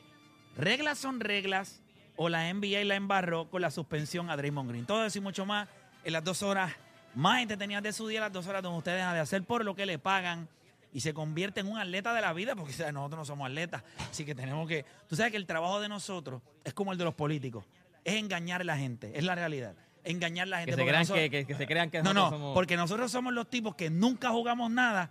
¿Reglas 0.57 0.99
son 0.99 1.21
reglas 1.21 1.82
o 2.17 2.29
la 2.29 2.53
NBA 2.53 2.85
la 2.85 2.95
embarró 2.95 3.49
con 3.51 3.63
la 3.63 3.71
suspensión 3.71 4.31
a 4.31 4.37
Draymond 4.37 4.71
Green? 4.71 4.87
Todo 4.87 5.05
eso 5.05 5.19
y 5.19 5.21
mucho 5.21 5.47
más 5.47 5.69
en 6.05 6.13
las 6.13 6.25
dos 6.25 6.43
horas 6.43 6.73
más 7.15 7.43
entretenidas 7.43 7.83
de 7.83 7.93
su 7.93 8.07
día, 8.09 8.21
las 8.21 8.33
dos 8.33 8.47
horas 8.47 8.63
donde 8.63 8.79
usted 8.79 8.97
deja 8.97 9.13
de 9.15 9.21
hacer 9.21 9.43
por 9.45 9.65
lo 9.65 9.75
que 9.75 9.85
le 9.87 9.99
pagan 9.99 10.49
y 10.95 11.01
se 11.01 11.15
convierte 11.15 11.61
en 11.61 11.69
un 11.69 11.79
atleta 11.79 12.13
de 12.13 12.21
la 12.21 12.33
vida, 12.33 12.55
porque 12.55 12.73
nosotros 12.93 13.19
no 13.19 13.25
somos 13.25 13.47
atletas, 13.47 13.83
así 14.11 14.25
que 14.25 14.35
tenemos 14.35 14.69
que... 14.69 14.85
Tú 15.09 15.17
sabes 15.17 15.31
que 15.31 15.39
el 15.39 15.47
trabajo 15.47 15.81
de 15.81 15.89
nosotros 15.89 16.43
es 16.65 16.75
como 16.75 16.93
el 16.93 16.99
de 16.99 17.05
los 17.05 17.15
políticos, 17.15 17.65
es 18.05 18.15
engañar 18.15 18.61
a 18.61 18.65
la 18.65 18.77
gente, 18.77 19.11
es 19.17 19.25
la 19.25 19.35
realidad. 19.35 19.75
Engañar 20.05 20.49
a 20.49 20.51
la 20.51 20.57
gente. 20.59 20.73
Que 20.73 20.77
se, 20.77 20.83
crean 20.87 21.01
nosotros- 21.03 21.23
que, 21.23 21.31
que- 21.31 21.47
que 21.47 21.55
se 21.55 21.67
crean 21.67 21.91
que 21.91 22.03
no, 22.03 22.13
no, 22.13 22.29
somos... 22.31 22.55
porque 22.55 22.77
nosotros 22.77 23.11
somos 23.11 23.33
los 23.33 23.49
tipos 23.49 23.75
que 23.75 23.89
nunca 23.89 24.31
jugamos 24.31 24.71
nada 24.71 25.11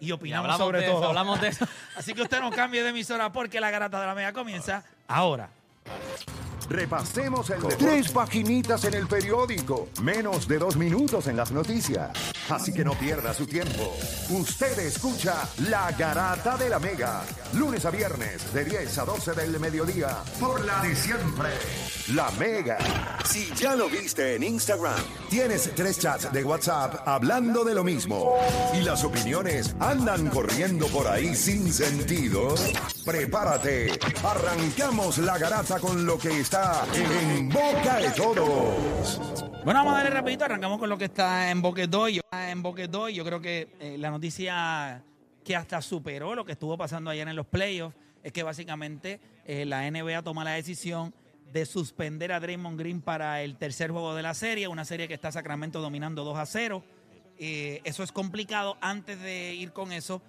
y 0.00 0.06
Y 0.08 0.12
opinamos 0.12 0.46
hablamos 0.46 0.66
sobre 0.66 0.80
de 0.80 0.86
todo. 0.86 0.98
eso, 1.00 1.08
hablamos 1.08 1.40
de 1.40 1.48
eso. 1.48 1.66
Así 1.96 2.14
que 2.14 2.22
usted 2.22 2.40
no 2.40 2.50
cambie 2.50 2.82
de 2.82 2.88
emisora 2.88 3.30
porque 3.30 3.60
la 3.60 3.70
garata 3.70 4.00
de 4.00 4.06
la 4.06 4.14
mega 4.14 4.32
comienza 4.32 4.82
ahora. 5.06 5.50
Repasemos 6.68 7.50
el 7.50 7.56
deporte. 7.56 7.76
Tres 7.84 8.12
paginitas 8.12 8.84
en 8.84 8.94
el 8.94 9.06
periódico. 9.06 9.88
Menos 10.02 10.46
de 10.46 10.58
dos 10.58 10.76
minutos 10.76 11.26
en 11.26 11.36
las 11.36 11.50
noticias. 11.50 12.10
Así 12.50 12.72
que 12.72 12.84
no 12.84 12.94
pierda 12.94 13.32
su 13.32 13.46
tiempo. 13.46 13.96
Usted 14.28 14.76
escucha 14.80 15.48
La 15.68 15.92
Garata 15.92 16.56
de 16.56 16.68
la 16.68 16.80
Mega. 16.80 17.22
Lunes 17.54 17.84
a 17.84 17.90
viernes 17.90 18.52
de 18.52 18.64
10 18.64 18.98
a 18.98 19.04
12 19.04 19.32
del 19.34 19.60
mediodía. 19.60 20.18
Por 20.40 20.64
la 20.64 20.82
de 20.82 20.96
siempre. 20.96 21.48
La 22.12 22.30
Mega. 22.32 22.78
Si 23.24 23.52
ya 23.54 23.76
lo 23.76 23.88
viste 23.88 24.34
en 24.34 24.42
Instagram, 24.42 24.98
tienes 25.28 25.70
tres 25.76 25.98
chats 26.00 26.32
de 26.32 26.42
WhatsApp 26.42 27.06
hablando 27.06 27.64
de 27.64 27.74
lo 27.74 27.84
mismo. 27.84 28.34
Y 28.74 28.82
las 28.82 29.04
opiniones 29.04 29.76
andan 29.78 30.28
corriendo 30.28 30.88
por 30.88 31.06
ahí 31.06 31.36
sin 31.36 31.72
sentido. 31.72 32.54
Prepárate. 33.04 33.98
Arrancamos 34.24 35.18
la 35.18 35.38
garata 35.38 35.78
con 35.78 36.04
lo 36.04 36.18
que 36.18 36.40
está 36.40 36.84
en 36.94 37.48
boca 37.48 37.98
de 37.98 38.10
todos. 38.10 39.49
Bueno, 39.62 39.80
vamos 39.80 39.92
a 39.92 39.96
darle 39.98 40.10
rapidito, 40.10 40.46
arrancamos 40.46 40.78
con 40.78 40.88
lo 40.88 40.96
que 40.96 41.04
está 41.04 41.50
en 41.50 41.60
Boquedoy. 41.60 42.18
En 42.32 42.62
Boquedoy, 42.62 43.12
yo 43.12 43.24
creo 43.26 43.42
que 43.42 43.68
eh, 43.78 43.98
la 43.98 44.10
noticia 44.10 45.04
que 45.44 45.54
hasta 45.54 45.82
superó 45.82 46.34
lo 46.34 46.46
que 46.46 46.52
estuvo 46.52 46.78
pasando 46.78 47.10
ayer 47.10 47.28
en 47.28 47.36
los 47.36 47.46
playoffs 47.46 47.94
es 48.22 48.32
que 48.32 48.42
básicamente 48.42 49.20
eh, 49.44 49.66
la 49.66 49.88
NBA 49.90 50.22
toma 50.22 50.44
la 50.44 50.52
decisión 50.52 51.12
de 51.52 51.66
suspender 51.66 52.32
a 52.32 52.40
Draymond 52.40 52.78
Green 52.78 53.02
para 53.02 53.42
el 53.42 53.56
tercer 53.58 53.90
juego 53.90 54.14
de 54.14 54.22
la 54.22 54.32
serie, 54.32 54.66
una 54.66 54.86
serie 54.86 55.08
que 55.08 55.14
está 55.14 55.30
Sacramento 55.30 55.82
dominando 55.82 56.24
2 56.24 56.38
a 56.38 56.46
0. 56.46 56.82
Eh, 57.38 57.82
eso 57.84 58.02
es 58.02 58.12
complicado. 58.12 58.78
Antes 58.80 59.20
de 59.20 59.54
ir 59.54 59.72
con 59.72 59.92
eso, 59.92 60.22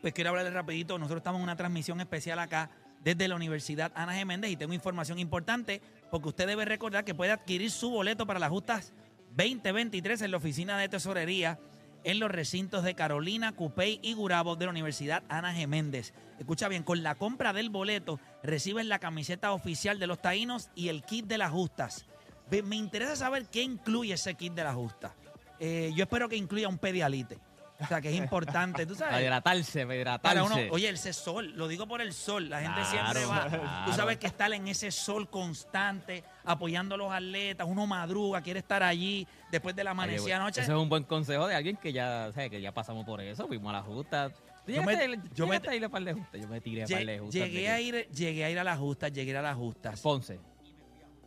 pues 0.00 0.12
quiero 0.12 0.30
hablarles 0.30 0.54
rapidito. 0.54 0.98
Nosotros 0.98 1.20
estamos 1.20 1.38
en 1.38 1.44
una 1.44 1.56
transmisión 1.56 2.00
especial 2.00 2.40
acá 2.40 2.68
desde 3.04 3.28
la 3.28 3.36
Universidad 3.36 3.92
Ana 3.94 4.20
G. 4.20 4.24
Méndez 4.24 4.50
y 4.50 4.56
tengo 4.56 4.72
información 4.72 5.20
importante 5.20 5.80
porque 6.12 6.28
usted 6.28 6.46
debe 6.46 6.66
recordar 6.66 7.06
que 7.06 7.14
puede 7.14 7.32
adquirir 7.32 7.70
su 7.70 7.88
boleto 7.88 8.26
para 8.26 8.38
las 8.38 8.50
justas 8.50 8.92
2023 9.34 10.20
en 10.20 10.30
la 10.30 10.36
oficina 10.36 10.76
de 10.76 10.90
tesorería 10.90 11.58
en 12.04 12.20
los 12.20 12.30
recintos 12.30 12.84
de 12.84 12.94
Carolina, 12.94 13.52
Cupey 13.52 13.98
y 14.02 14.12
Gurabo 14.12 14.54
de 14.54 14.66
la 14.66 14.72
Universidad 14.72 15.22
Ana 15.30 15.56
G. 15.56 15.66
Méndez. 15.66 16.12
Escucha 16.38 16.68
bien, 16.68 16.82
con 16.82 17.02
la 17.02 17.14
compra 17.14 17.54
del 17.54 17.70
boleto 17.70 18.20
reciben 18.42 18.90
la 18.90 18.98
camiseta 18.98 19.52
oficial 19.52 19.98
de 19.98 20.06
los 20.06 20.20
taínos 20.20 20.68
y 20.74 20.88
el 20.88 21.02
kit 21.02 21.24
de 21.24 21.38
las 21.38 21.50
justas. 21.50 22.04
Me 22.50 22.76
interesa 22.76 23.16
saber 23.16 23.46
qué 23.46 23.62
incluye 23.62 24.12
ese 24.12 24.34
kit 24.34 24.52
de 24.52 24.64
las 24.64 24.74
justas. 24.74 25.12
Eh, 25.60 25.92
yo 25.96 26.04
espero 26.04 26.28
que 26.28 26.36
incluya 26.36 26.68
un 26.68 26.76
pedialite. 26.76 27.38
O 27.82 27.86
sea, 27.88 28.00
que 28.00 28.10
es 28.10 28.16
importante. 28.16 28.86
¿Tú 28.86 28.94
sabes? 28.94 29.12
Para 29.12 29.22
hidratarse, 29.22 29.82
para 29.86 29.96
hidratarse. 29.96 30.22
Para 30.22 30.44
uno, 30.44 30.56
oye, 30.72 30.88
ese 30.88 31.12
sol, 31.12 31.52
lo 31.56 31.66
digo 31.68 31.86
por 31.86 32.00
el 32.00 32.12
sol, 32.12 32.48
la 32.48 32.60
gente 32.60 32.80
Claro, 32.80 32.90
siempre 32.90 33.24
va, 33.26 33.46
claro. 33.48 33.62
tú 33.86 33.92
sabes 33.92 34.18
que 34.18 34.26
estar 34.26 34.52
en 34.52 34.68
ese 34.68 34.90
sol 34.90 35.28
constante, 35.28 36.24
apoyando 36.44 36.94
a 36.94 36.98
los 36.98 37.12
atletas, 37.12 37.66
uno 37.68 37.86
madruga, 37.86 38.40
quiere 38.42 38.60
estar 38.60 38.82
allí 38.82 39.26
después 39.50 39.74
de 39.76 39.84
la 39.84 39.90
amanecida 39.92 40.22
güey, 40.22 40.32
anoche. 40.32 40.60
Eso 40.60 40.72
es 40.72 40.78
un 40.78 40.88
buen 40.88 41.04
consejo 41.04 41.46
de 41.46 41.54
alguien 41.54 41.76
que 41.76 41.92
ya, 41.92 42.30
¿sabes? 42.34 42.50
que 42.50 42.60
ya 42.60 42.72
pasamos 42.72 43.04
por 43.04 43.20
eso, 43.20 43.46
fuimos 43.46 43.70
a 43.70 43.78
la 43.78 43.82
justa. 43.82 44.30
¿Tú 44.64 44.70
Yo 44.72 44.82
me- 44.84 45.18
yo 45.34 45.46
me- 45.48 45.56
a 45.56 45.74
ir 45.74 45.84
a 45.84 45.88
par 45.88 46.04
de 46.04 46.12
justas? 46.14 46.40
Yo 46.40 46.46
me 46.48 46.60
tiré 46.60 46.84
a 46.84 46.86
par 46.86 47.04
de 47.04 47.18
justas. 47.18 47.34
llegué, 47.34 47.68
a 47.68 47.80
ir, 47.80 48.08
llegué 48.14 48.44
a 48.44 48.50
ir 48.50 48.58
a 48.60 48.64
las 48.64 48.78
justas, 48.78 49.12
llegué 49.12 49.36
a 49.36 49.42
las 49.42 49.56
justas 49.56 50.00
Ponce. 50.00 50.38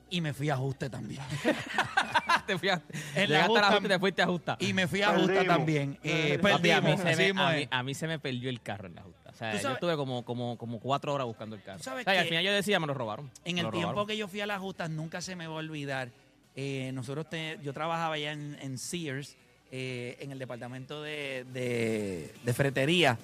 y 0.10 0.22
me 0.22 0.34
fui 0.34 0.50
a 0.50 0.54
ajuste 0.54 0.90
también. 0.90 1.22
te 2.46 2.58
fui 2.58 2.70
a, 2.70 2.82
En 3.16 3.22
la 3.22 3.26
llegaste 3.26 3.36
a 3.36 3.40
la 3.40 3.48
justa- 3.48 3.72
justa 3.72 3.86
y 3.86 3.90
te 3.90 4.00
fuiste 4.00 4.22
a 4.22 4.26
justa. 4.28 4.58
y 4.60 4.74
me 4.74 4.88
fui 4.88 5.02
a 5.02 5.10
justa 5.14 5.44
también. 5.46 5.98
Eh, 6.04 6.40
Papi, 6.42 6.72
a, 6.72 6.82
mí 6.82 6.88
perdimos, 6.88 7.00
se 7.02 7.16
me, 7.18 7.26
mismo 7.26 7.42
a, 7.44 7.56
es. 7.58 7.62
mí, 7.62 7.68
a 7.72 7.84
mí 7.84 7.94
se 7.94 8.08
me 8.08 8.20
perdió 8.20 8.50
el 8.50 8.62
carro 8.62 8.88
en 8.88 8.96
la 8.96 9.02
justa. 9.02 9.32
O 9.32 9.38
sea, 9.38 9.60
yo 9.62 9.72
estuve 9.74 9.96
como, 9.98 10.24
como, 10.24 10.58
como 10.58 10.80
cuatro 10.80 11.14
horas 11.14 11.28
buscando 11.28 11.56
el 11.56 11.62
carro. 11.64 11.80
O 11.80 11.84
sea, 11.84 12.16
y 12.16 12.18
al 12.18 12.26
final 12.28 12.44
yo 12.44 12.54
decía, 12.54 12.80
me 12.80 12.88
lo 12.88 12.94
robaron. 12.94 13.30
En 13.44 13.58
el 13.58 13.70
tiempo 13.70 13.90
robaron. 13.92 14.08
que 14.08 14.16
yo 14.18 14.28
fui 14.30 14.40
a 14.42 14.46
las 14.46 14.60
justas, 14.60 14.90
nunca 14.90 15.20
se 15.22 15.36
me 15.36 15.48
va 15.48 15.56
a 15.56 15.58
olvidar. 15.58 16.10
eh, 16.56 16.92
nosotros 16.94 17.30
te- 17.30 17.60
yo 17.62 17.74
trabajaba 17.74 18.16
allá 18.16 18.32
en, 18.32 18.58
en 18.62 18.78
Sears, 18.78 19.36
eh, 19.74 20.16
en 20.22 20.32
el 20.32 20.40
departamento 20.40 21.02
de, 21.04 21.46
de, 21.52 22.34
de 22.46 22.54
ferretería, 22.54 23.18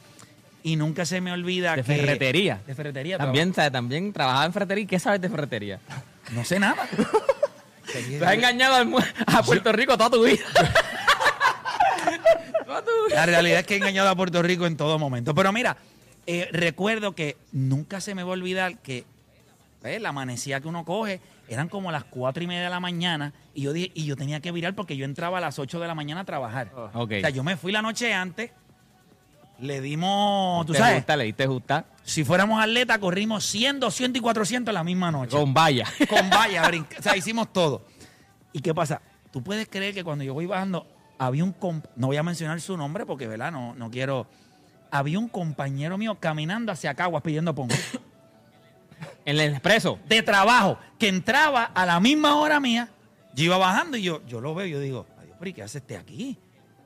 y 0.64 0.76
nunca 0.76 1.06
se 1.06 1.22
me 1.22 1.32
olvida 1.32 1.72
De 1.78 1.84
que. 1.84 1.96
ferretería. 1.96 2.60
De 2.68 2.76
ferretería. 2.76 3.18
También, 3.18 3.54
¿sabes? 3.54 3.72
También 3.72 4.12
trabajaba 4.12 4.46
en 4.46 4.52
ferretería. 4.54 4.86
¿Qué 4.88 5.00
sabes 5.00 5.22
de 5.22 5.30
ferretería? 5.30 5.80
No 6.34 6.44
sé 6.44 6.60
nada. 6.60 6.88
Te 7.92 8.26
has 8.26 8.34
engañado 8.34 8.76
a 9.28 9.44
Puerto 9.44 9.72
Rico 9.72 9.98
toda 9.98 10.10
tu 10.10 10.24
vida. 10.24 10.44
La 13.14 13.26
realidad 13.26 13.60
es 13.60 13.66
que 13.68 13.74
he 13.76 13.78
engañado 13.78 14.10
a 14.10 14.16
Puerto 14.16 14.42
Rico 14.42 14.66
en 14.66 14.78
todo 14.78 14.98
momento. 14.98 15.36
Pero 15.36 15.52
mira, 15.52 15.78
eh, 16.26 16.48
recuerdo 16.52 17.14
que 17.14 17.38
nunca 17.52 18.00
se 18.02 18.16
me 18.16 18.24
va 18.24 18.30
a 18.30 18.34
olvidar 18.34 18.78
que 18.80 19.06
eh, 19.84 20.00
la 20.00 20.10
amanecía 20.10 20.62
que 20.62 20.68
uno 20.68 20.86
coge 20.86 21.20
eran 21.50 21.68
como 21.68 21.92
las 21.92 22.06
cuatro 22.06 22.44
y 22.44 22.48
media 22.48 22.64
de 22.64 22.70
la 22.70 22.80
mañana 22.80 23.34
y 23.54 23.64
yo, 23.64 23.74
dije- 23.74 23.92
y 23.94 24.06
yo 24.06 24.16
tenía 24.16 24.40
que 24.40 24.52
virar 24.52 24.74
porque 24.74 24.96
yo 24.96 25.04
entraba 25.06 25.40
a 25.40 25.42
las 25.42 25.60
8 25.60 25.80
de 25.82 25.88
la 25.88 25.96
mañana 25.96 26.22
a 26.22 26.26
trabajar. 26.26 26.72
Ok. 26.94 27.12
O 27.18 27.20
sea, 27.20 27.30
yo 27.30 27.44
me 27.44 27.58
fui 27.58 27.72
la 27.74 27.82
noche 27.82 28.14
antes, 28.14 28.52
le 29.60 29.82
dimos, 29.82 30.66
tú 30.66 30.72
Te 30.74 30.80
sabes, 30.80 30.96
gusta, 30.96 31.18
le 31.18 31.26
diste 31.26 31.46
justa. 31.48 31.86
Si 32.04 32.24
fuéramos 32.24 32.62
atletas, 32.62 32.98
corrimos 33.00 33.46
100, 33.46 33.80
200 33.80 34.20
y 34.20 34.22
400 34.22 34.74
la 34.74 34.84
misma 34.84 35.12
noche. 35.12 35.36
Con 35.38 35.54
valla. 35.54 35.86
Con 36.10 36.30
valla, 36.30 36.64
brinca- 36.68 36.98
o 37.00 37.02
sea, 37.02 37.16
hicimos 37.16 37.52
todo. 37.54 37.86
¿Y 38.54 38.60
qué 38.60 38.74
pasa? 38.74 39.02
Tú 39.32 39.42
puedes 39.44 39.68
creer 39.70 39.94
que 39.94 40.04
cuando 40.04 40.24
yo 40.24 40.34
voy 40.34 40.46
bajando, 40.46 40.86
había 41.18 41.44
un, 41.44 41.56
no 41.96 42.08
voy 42.08 42.18
a 42.18 42.24
mencionar 42.24 42.60
su 42.60 42.76
nombre 42.76 43.06
porque, 43.06 43.28
¿verdad? 43.28 43.52
No, 43.52 43.76
no 43.76 43.90
quiero. 43.92 44.28
Había 44.90 45.20
un 45.20 45.30
compañero 45.30 45.98
mío 45.98 46.18
caminando 46.20 46.72
hacia 46.72 46.94
Caguas 46.96 47.24
pidiendo 47.24 47.56
pon. 47.56 47.70
En 49.26 49.40
el 49.40 49.52
expreso. 49.52 50.00
De 50.08 50.22
trabajo, 50.24 50.78
que 51.00 51.08
entraba 51.08 51.64
a 51.64 51.86
la 51.86 52.00
misma 52.00 52.36
hora 52.36 52.60
mía, 52.60 52.90
yo 53.34 53.46
iba 53.46 53.58
bajando 53.58 53.98
y 53.98 54.04
yo, 54.04 54.22
yo 54.28 54.42
lo 54.42 54.54
veo 54.56 54.66
y 54.68 54.72
yo 54.72 54.80
digo, 54.80 55.06
adiós, 55.20 55.36
pero 55.40 55.50
¿y 55.50 55.54
qué 55.54 55.64
hace 55.64 55.78
este 55.80 55.98
aquí? 55.98 56.38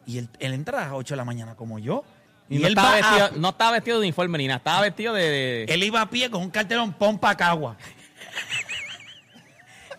Y 0.05 0.17
él, 0.19 0.29
él 0.39 0.53
entra 0.53 0.79
a 0.79 0.85
las 0.85 0.93
8 0.93 1.13
de 1.13 1.17
la 1.17 1.25
mañana 1.25 1.55
como 1.55 1.79
yo. 1.79 2.03
Y, 2.49 2.57
Y, 2.57 2.59
no, 2.59 2.67
él, 2.67 2.73
estaba 2.73 2.89
va 2.89 2.93
a- 2.95 2.97
vestido, 3.19 3.41
no 3.41 3.49
estaba 3.49 3.71
vestido 3.71 3.99
de 3.99 4.03
uniforme 4.07 4.37
ni 4.37 4.47
nada. 4.47 4.57
Estaba 4.57 4.81
vestido 4.81 5.13
de... 5.13 5.63
él 5.63 5.83
iba 5.83 6.01
a 6.01 6.09
pie 6.09 6.29
con 6.29 6.41
un 6.43 6.49
cartelón, 6.51 6.93
pon 6.93 7.17
pa' 7.17 7.35
Cagua. 7.35 7.75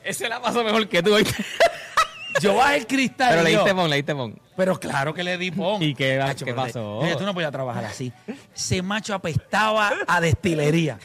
Ese 0.05 0.29
la 0.29 0.41
pasó 0.41 0.63
mejor 0.63 0.89
que 0.89 1.03
tú. 1.03 1.17
Yo 2.41 2.55
bajé 2.55 2.77
el 2.77 2.87
cristal. 2.87 3.31
Pero 3.31 3.43
le 3.43 3.51
diste 3.51 3.75
pon, 3.75 3.91
le 3.91 3.97
diste 3.97 4.15
pon. 4.15 4.39
Pero 4.57 4.79
claro 4.79 5.13
que 5.15 5.25
le 5.25 5.37
di 5.39 5.51
pon. 5.51 5.83
¿Y 5.83 5.95
qué- 5.95 6.19
Tacho, 6.19 6.45
qué 6.45 6.55
pasó? 6.55 7.01
Tú 7.19 7.25
no 7.25 7.35
podías 7.35 7.51
trabajar 7.53 7.85
así. 7.85 8.13
Ese 8.55 8.83
macho 8.83 9.15
apestaba 9.15 9.93
a 10.07 10.21
destilería. 10.21 10.99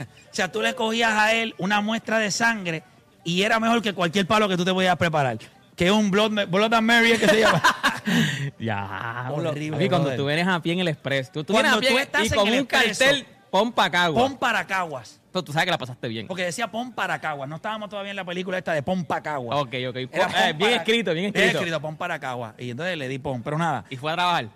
o 0.00 0.04
sea, 0.34 0.50
tú 0.52 0.60
le 0.60 0.74
cogías 0.74 1.12
a 1.12 1.32
él 1.32 1.54
una 1.58 1.80
muestra 1.80 2.18
de 2.18 2.30
sangre 2.30 2.82
y 3.24 3.42
era 3.42 3.58
mejor 3.58 3.80
que 3.82 3.92
cualquier 3.94 4.26
palo 4.26 4.48
que 4.48 4.56
tú 4.56 4.64
te 4.64 4.72
podías 4.74 4.96
preparar. 4.96 5.38
Que 5.74 5.86
es 5.86 5.92
un 5.92 6.10
Blood, 6.10 6.48
blood 6.48 6.72
and 6.74 6.86
Mary 6.86 7.16
que 7.18 7.28
se 7.28 7.40
llama. 7.40 7.62
Ya. 8.58 9.28
Horrible, 9.32 9.84
Y 9.84 9.88
cuando 9.88 10.14
tú 10.14 10.26
vienes 10.26 10.46
a 10.46 10.60
pie 10.60 10.72
en 10.74 10.80
el 10.80 10.88
expreso. 10.88 11.30
Tú, 11.32 11.44
tú 11.44 11.52
vienes 11.52 11.72
a 11.72 11.78
pie 11.80 11.90
tú 11.90 11.98
estás 11.98 12.22
y 12.24 12.26
en 12.28 12.34
con 12.34 12.48
el 12.48 12.52
un 12.54 12.60
expreso, 12.60 13.04
cartel, 13.04 13.26
pon 13.50 13.72
pa' 13.72 13.90
cagua. 13.90 14.22
pon 14.22 14.38
para 14.38 14.66
Caguas. 14.66 15.20
Pero 15.32 15.44
tú 15.44 15.52
sabes 15.52 15.66
que 15.66 15.70
la 15.70 15.78
pasaste 15.78 16.08
bien. 16.08 16.26
Porque 16.26 16.44
decía 16.44 16.70
pon 16.70 16.92
para 16.92 17.18
Caguas. 17.20 17.48
No 17.48 17.56
estábamos 17.56 17.90
todavía 17.90 18.10
en 18.10 18.16
la 18.16 18.24
película 18.24 18.56
esta 18.58 18.72
de 18.72 18.82
pon 18.82 19.04
para 19.04 19.22
Caguas. 19.22 19.58
Ok, 19.60 19.74
ok. 19.88 19.96
Era 19.96 20.08
Pon- 20.28 20.32
pon 20.32 20.34
eh, 20.40 20.52
bien 20.52 20.58
para- 20.58 20.76
escrito, 20.76 21.12
bien 21.14 21.32
Bien 21.32 21.44
escrito. 21.44 21.58
escrito, 21.58 21.80
pon 21.80 21.96
para 21.96 22.18
Caguas. 22.18 22.54
Y 22.58 22.70
entonces 22.70 22.96
le 22.96 23.08
di 23.08 23.18
pon. 23.18 23.42
Pero 23.42 23.58
nada. 23.58 23.84
Y 23.90 23.96
fue 23.96 24.12
a 24.12 24.14
trabajar. 24.14 24.48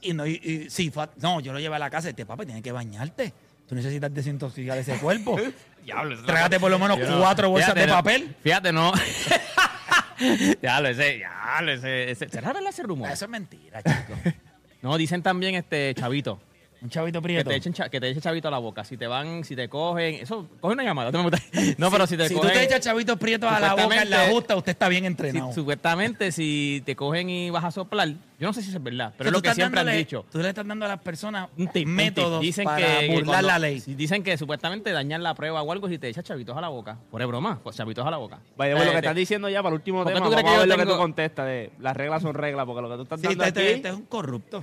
Y 0.00 0.14
no, 0.14 0.26
y, 0.26 0.32
y- 0.42 0.70
sí, 0.70 0.90
fue 0.90 1.04
a- 1.04 1.10
no, 1.20 1.40
yo 1.40 1.52
lo 1.52 1.60
llevé 1.60 1.76
a 1.76 1.78
la 1.78 1.90
casa 1.90 2.08
y 2.10 2.14
te 2.14 2.24
papá, 2.24 2.44
tienes 2.44 2.62
que 2.62 2.72
bañarte. 2.72 3.32
Tú 3.68 3.74
necesitas 3.74 4.12
desintoxicar 4.12 4.78
ese 4.78 4.96
cuerpo. 4.98 5.38
Diablo, 5.84 6.22
Trágate 6.24 6.60
por 6.60 6.70
lo 6.70 6.78
menos 6.78 6.98
no- 6.98 7.18
cuatro 7.20 7.50
bolsas 7.50 7.70
fíjate, 7.72 7.80
de 7.80 7.86
no- 7.88 7.92
papel. 7.94 8.36
Fíjate, 8.42 8.72
no. 8.72 8.92
Diablo, 10.60 10.88
ese, 10.88 11.14
diablo, 11.14 11.72
ese, 11.72 12.10
ese. 12.10 12.28
¿Será 12.28 12.52
verdad 12.52 12.70
ese 12.70 12.82
rumor? 12.82 13.10
Eso 13.10 13.24
es 13.24 13.30
mentira, 13.30 13.82
chico. 13.82 14.18
No, 14.82 14.98
dicen 14.98 15.22
también 15.22 15.54
este 15.54 15.94
chavito. 15.94 16.40
Un 16.82 16.90
chavito 16.90 17.20
Que 17.20 17.22
prieto. 17.22 17.50
te, 17.50 17.56
echen 17.56 17.72
cha- 17.72 17.88
que 17.88 18.00
te 18.00 18.08
echen 18.08 18.20
chavito 18.20 18.48
a 18.48 18.50
la 18.50 18.58
boca. 18.58 18.82
Si 18.84 18.96
te 18.96 19.06
van, 19.06 19.44
si 19.44 19.54
te 19.54 19.68
cogen, 19.68 20.16
eso, 20.16 20.48
coge 20.60 20.74
una 20.74 20.82
llamada. 20.82 21.12
No, 21.12 21.22
no, 21.78 21.90
pero 21.90 22.06
si 22.08 22.16
te 22.16 22.28
si 22.28 22.34
cogen. 22.34 22.50
tú 22.50 22.58
te 22.58 22.64
echas 22.64 22.80
chavitos 22.80 23.16
prietos 23.18 23.50
a 23.52 23.60
la 23.60 23.74
boca 23.74 24.02
en 24.02 24.10
la 24.10 24.28
justa, 24.30 24.56
usted 24.56 24.72
está 24.72 24.88
bien 24.88 25.02
si- 25.04 25.06
entrenado. 25.06 25.52
supuestamente, 25.52 26.32
si 26.32 26.82
te 26.84 26.96
cogen 26.96 27.30
y 27.30 27.50
vas 27.50 27.64
a 27.64 27.70
soplar, 27.70 28.08
yo 28.08 28.48
no 28.48 28.52
sé 28.52 28.62
si 28.62 28.70
eso 28.70 28.78
es 28.78 28.82
verdad, 28.84 29.06
O 29.06 29.10
sea, 29.10 29.18
pero 29.18 29.28
es 29.28 29.32
lo 29.34 29.42
que 29.42 29.54
siempre 29.54 29.80
han 29.80 29.92
dicho. 29.96 30.26
Tú 30.32 30.38
le 30.40 30.48
estás 30.48 30.66
dando 30.66 30.84
a 30.84 30.88
las 30.88 31.00
personas 31.00 31.48
Un 31.56 31.68
tip, 31.68 31.86
un 31.86 31.94
métodos 31.94 32.40
tip. 32.40 32.46
Dicen 32.48 32.64
para 32.64 32.78
que, 32.78 32.98
que 33.06 33.08
burlar 33.12 33.26
cuando- 33.26 33.46
la 33.48 33.58
ley. 33.60 33.78
si 33.80 33.94
Dicen 33.94 34.24
que 34.24 34.36
supuestamente 34.36 34.90
dañan 34.90 35.22
la 35.22 35.34
prueba 35.34 35.62
o 35.62 35.70
algo 35.70 35.88
si 35.88 35.98
te 35.98 36.08
echas 36.08 36.24
chavitos 36.24 36.56
a 36.56 36.60
la 36.60 36.68
boca. 36.68 36.98
Por 37.12 37.24
broma, 37.24 37.60
pues 37.62 37.76
chavitos 37.76 38.04
a 38.04 38.10
la 38.10 38.16
boca. 38.16 38.40
Vaya, 38.56 38.72
Eh, 38.72 38.78
lo 38.78 38.84
que 38.86 38.90
te- 38.90 38.96
estás 38.96 39.14
diciendo 39.14 39.48
ya 39.48 39.62
para 39.62 39.68
el 39.74 39.78
último 39.78 39.98
¿Por 40.02 40.08
qué 40.08 40.14
tema, 40.14 40.26
tú 40.26 40.32
crees 40.32 40.42
vamos 40.44 40.50
a 40.58 40.62
que 40.62 40.68
ver 40.68 40.76
yo 40.76 40.76
lo 40.82 40.84
que 40.90 40.92
tú 40.92 40.98
contestas 40.98 41.46
de 41.46 41.70
las 41.78 41.96
reglas 41.96 42.22
son 42.22 42.34
reglas, 42.34 42.66
porque 42.66 42.82
lo 42.82 42.88
que 42.90 42.96
tú 42.96 43.02
estás 43.02 43.20
Sí, 43.20 43.26
dando 43.28 43.44
este, 43.44 43.60
aquí... 43.60 43.68
este 43.74 43.88
es 43.90 43.94
un 43.94 44.06
corrupto. 44.06 44.60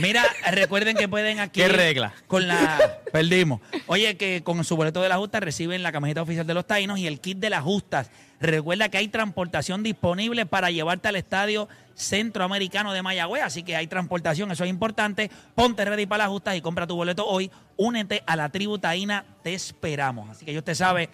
Mira, 0.00 0.22
recuerden 0.50 0.96
que 0.96 1.06
pueden 1.08 1.38
aquí. 1.42 1.60
¿Qué 1.60 1.68
regla? 1.68 2.14
Con 2.26 2.48
la. 2.48 3.00
Perdimos. 3.12 3.60
Oye, 3.86 4.16
que 4.16 4.42
con 4.42 4.62
su 4.64 4.76
boleto 4.76 5.02
de 5.02 5.08
la 5.08 5.16
justa 5.16 5.40
reciben 5.40 5.82
la 5.82 5.92
camiseta 5.92 6.22
oficial 6.22 6.46
de 6.46 6.54
los 6.54 6.66
Taínos 6.66 6.98
y 6.98 7.06
el 7.06 7.20
kit 7.20 7.38
de 7.38 7.50
las 7.50 7.62
justas. 7.62 8.10
Recuerda 8.40 8.88
que 8.88 8.98
hay 8.98 9.08
transportación 9.08 9.82
disponible 9.82 10.46
para 10.46 10.70
llevarte 10.70 11.08
al 11.08 11.16
estadio 11.16 11.68
centroamericano 11.94 12.92
de 12.92 13.02
Mayagüez. 13.02 13.42
Así 13.42 13.62
que 13.62 13.76
hay 13.76 13.86
transportación, 13.86 14.50
eso 14.50 14.64
es 14.64 14.70
importante. 14.70 15.30
Ponte 15.54 15.84
ready 15.84 16.06
para 16.06 16.24
las 16.24 16.30
justas 16.30 16.56
y 16.56 16.60
compra 16.60 16.86
tu 16.86 16.96
boleto 16.96 17.26
hoy. 17.26 17.50
Únete 17.76 18.22
a 18.26 18.34
la 18.36 18.48
tribu 18.48 18.78
taína. 18.78 19.24
Te 19.42 19.54
esperamos. 19.54 20.30
Así 20.30 20.44
que 20.44 20.52
ya 20.52 20.58
usted 20.58 20.74
sabe 20.74 21.10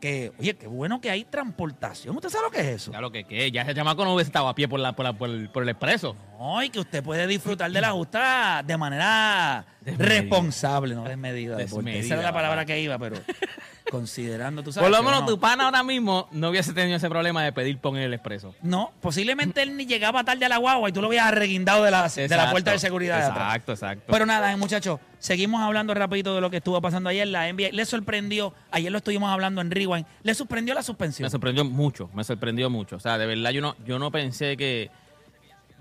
que, 0.00 0.32
oye, 0.38 0.56
qué 0.56 0.66
bueno 0.66 1.00
que 1.00 1.10
hay 1.10 1.24
transportación. 1.24 2.16
¿Usted 2.16 2.30
sabe 2.30 2.44
lo 2.44 2.50
que 2.50 2.60
es 2.60 2.66
eso? 2.66 2.92
Ya 2.92 3.00
lo 3.00 3.12
que, 3.12 3.24
que 3.24 3.50
ya 3.52 3.62
ese 3.62 3.74
chamaco 3.74 4.04
no 4.04 4.14
hubiese 4.14 4.28
estado 4.30 4.48
a 4.48 4.54
pie 4.54 4.66
por, 4.66 4.80
la, 4.80 4.92
por, 4.96 5.04
la- 5.04 5.12
por 5.12 5.28
el, 5.30 5.48
por 5.50 5.62
el 5.62 5.68
expreso. 5.68 6.16
No, 6.38 6.62
y 6.62 6.70
que 6.70 6.80
usted 6.80 7.02
puede 7.04 7.26
disfrutar 7.26 7.70
de 7.70 7.80
la 7.80 7.90
justa 7.92 8.62
de 8.66 8.76
manera 8.76 9.66
Desmedida. 9.82 10.08
responsable, 10.20 10.94
no 10.94 11.04
desmedida. 11.04 11.56
Desmedida, 11.56 12.00
Esa 12.00 12.14
era 12.14 12.22
la 12.22 12.32
palabra 12.32 12.64
que 12.64 12.80
iba, 12.80 12.98
pero 12.98 13.16
considerando, 13.90 14.62
tú 14.62 14.72
sabes. 14.72 14.88
Por 14.88 14.96
lo 14.96 15.02
menos 15.02 15.22
no. 15.22 15.26
tu 15.26 15.40
pana 15.40 15.66
ahora 15.66 15.82
mismo 15.82 16.28
no 16.32 16.48
hubiese 16.48 16.72
tenido 16.72 16.96
ese 16.96 17.08
problema 17.08 17.42
de 17.42 17.52
pedir 17.52 17.78
pon 17.78 17.96
en 17.96 18.04
el 18.04 18.14
expreso. 18.14 18.54
No, 18.62 18.92
posiblemente 19.00 19.62
él 19.62 19.76
ni 19.76 19.86
llegaba 19.86 20.24
tarde 20.24 20.46
a 20.46 20.48
la 20.48 20.58
guagua 20.58 20.88
y 20.88 20.92
tú 20.92 21.00
lo 21.00 21.08
habías 21.08 21.26
arreguindado 21.26 21.84
de 21.84 21.90
la, 21.90 22.08
de 22.08 22.28
la 22.28 22.50
puerta 22.50 22.70
de 22.70 22.78
seguridad 22.78 23.20
de. 23.20 23.28
Exacto, 23.28 23.72
exacto. 23.72 24.12
Pero 24.12 24.24
nada, 24.24 24.52
eh, 24.52 24.56
muchachos, 24.56 25.00
seguimos 25.18 25.60
hablando 25.60 25.92
rapidito 25.92 26.34
de 26.34 26.40
lo 26.40 26.50
que 26.50 26.58
estuvo 26.58 26.80
pasando 26.80 27.10
ayer. 27.10 27.26
La 27.28 27.52
NBA 27.52 27.70
le 27.72 27.84
sorprendió, 27.84 28.54
ayer 28.70 28.90
lo 28.90 28.98
estuvimos 28.98 29.30
hablando 29.30 29.60
en 29.60 29.70
Rewind, 29.70 30.06
le 30.22 30.34
sorprendió 30.34 30.72
la 30.74 30.82
suspensión. 30.82 31.26
Me 31.26 31.30
sorprendió 31.30 31.64
mucho, 31.64 32.08
me 32.14 32.24
sorprendió 32.24 32.70
mucho. 32.70 32.96
O 32.96 33.00
sea, 33.00 33.18
de 33.18 33.26
verdad 33.26 33.50
yo 33.50 33.60
no, 33.60 33.76
yo 33.84 33.98
no 33.98 34.10
pensé 34.10 34.56
que... 34.56 34.90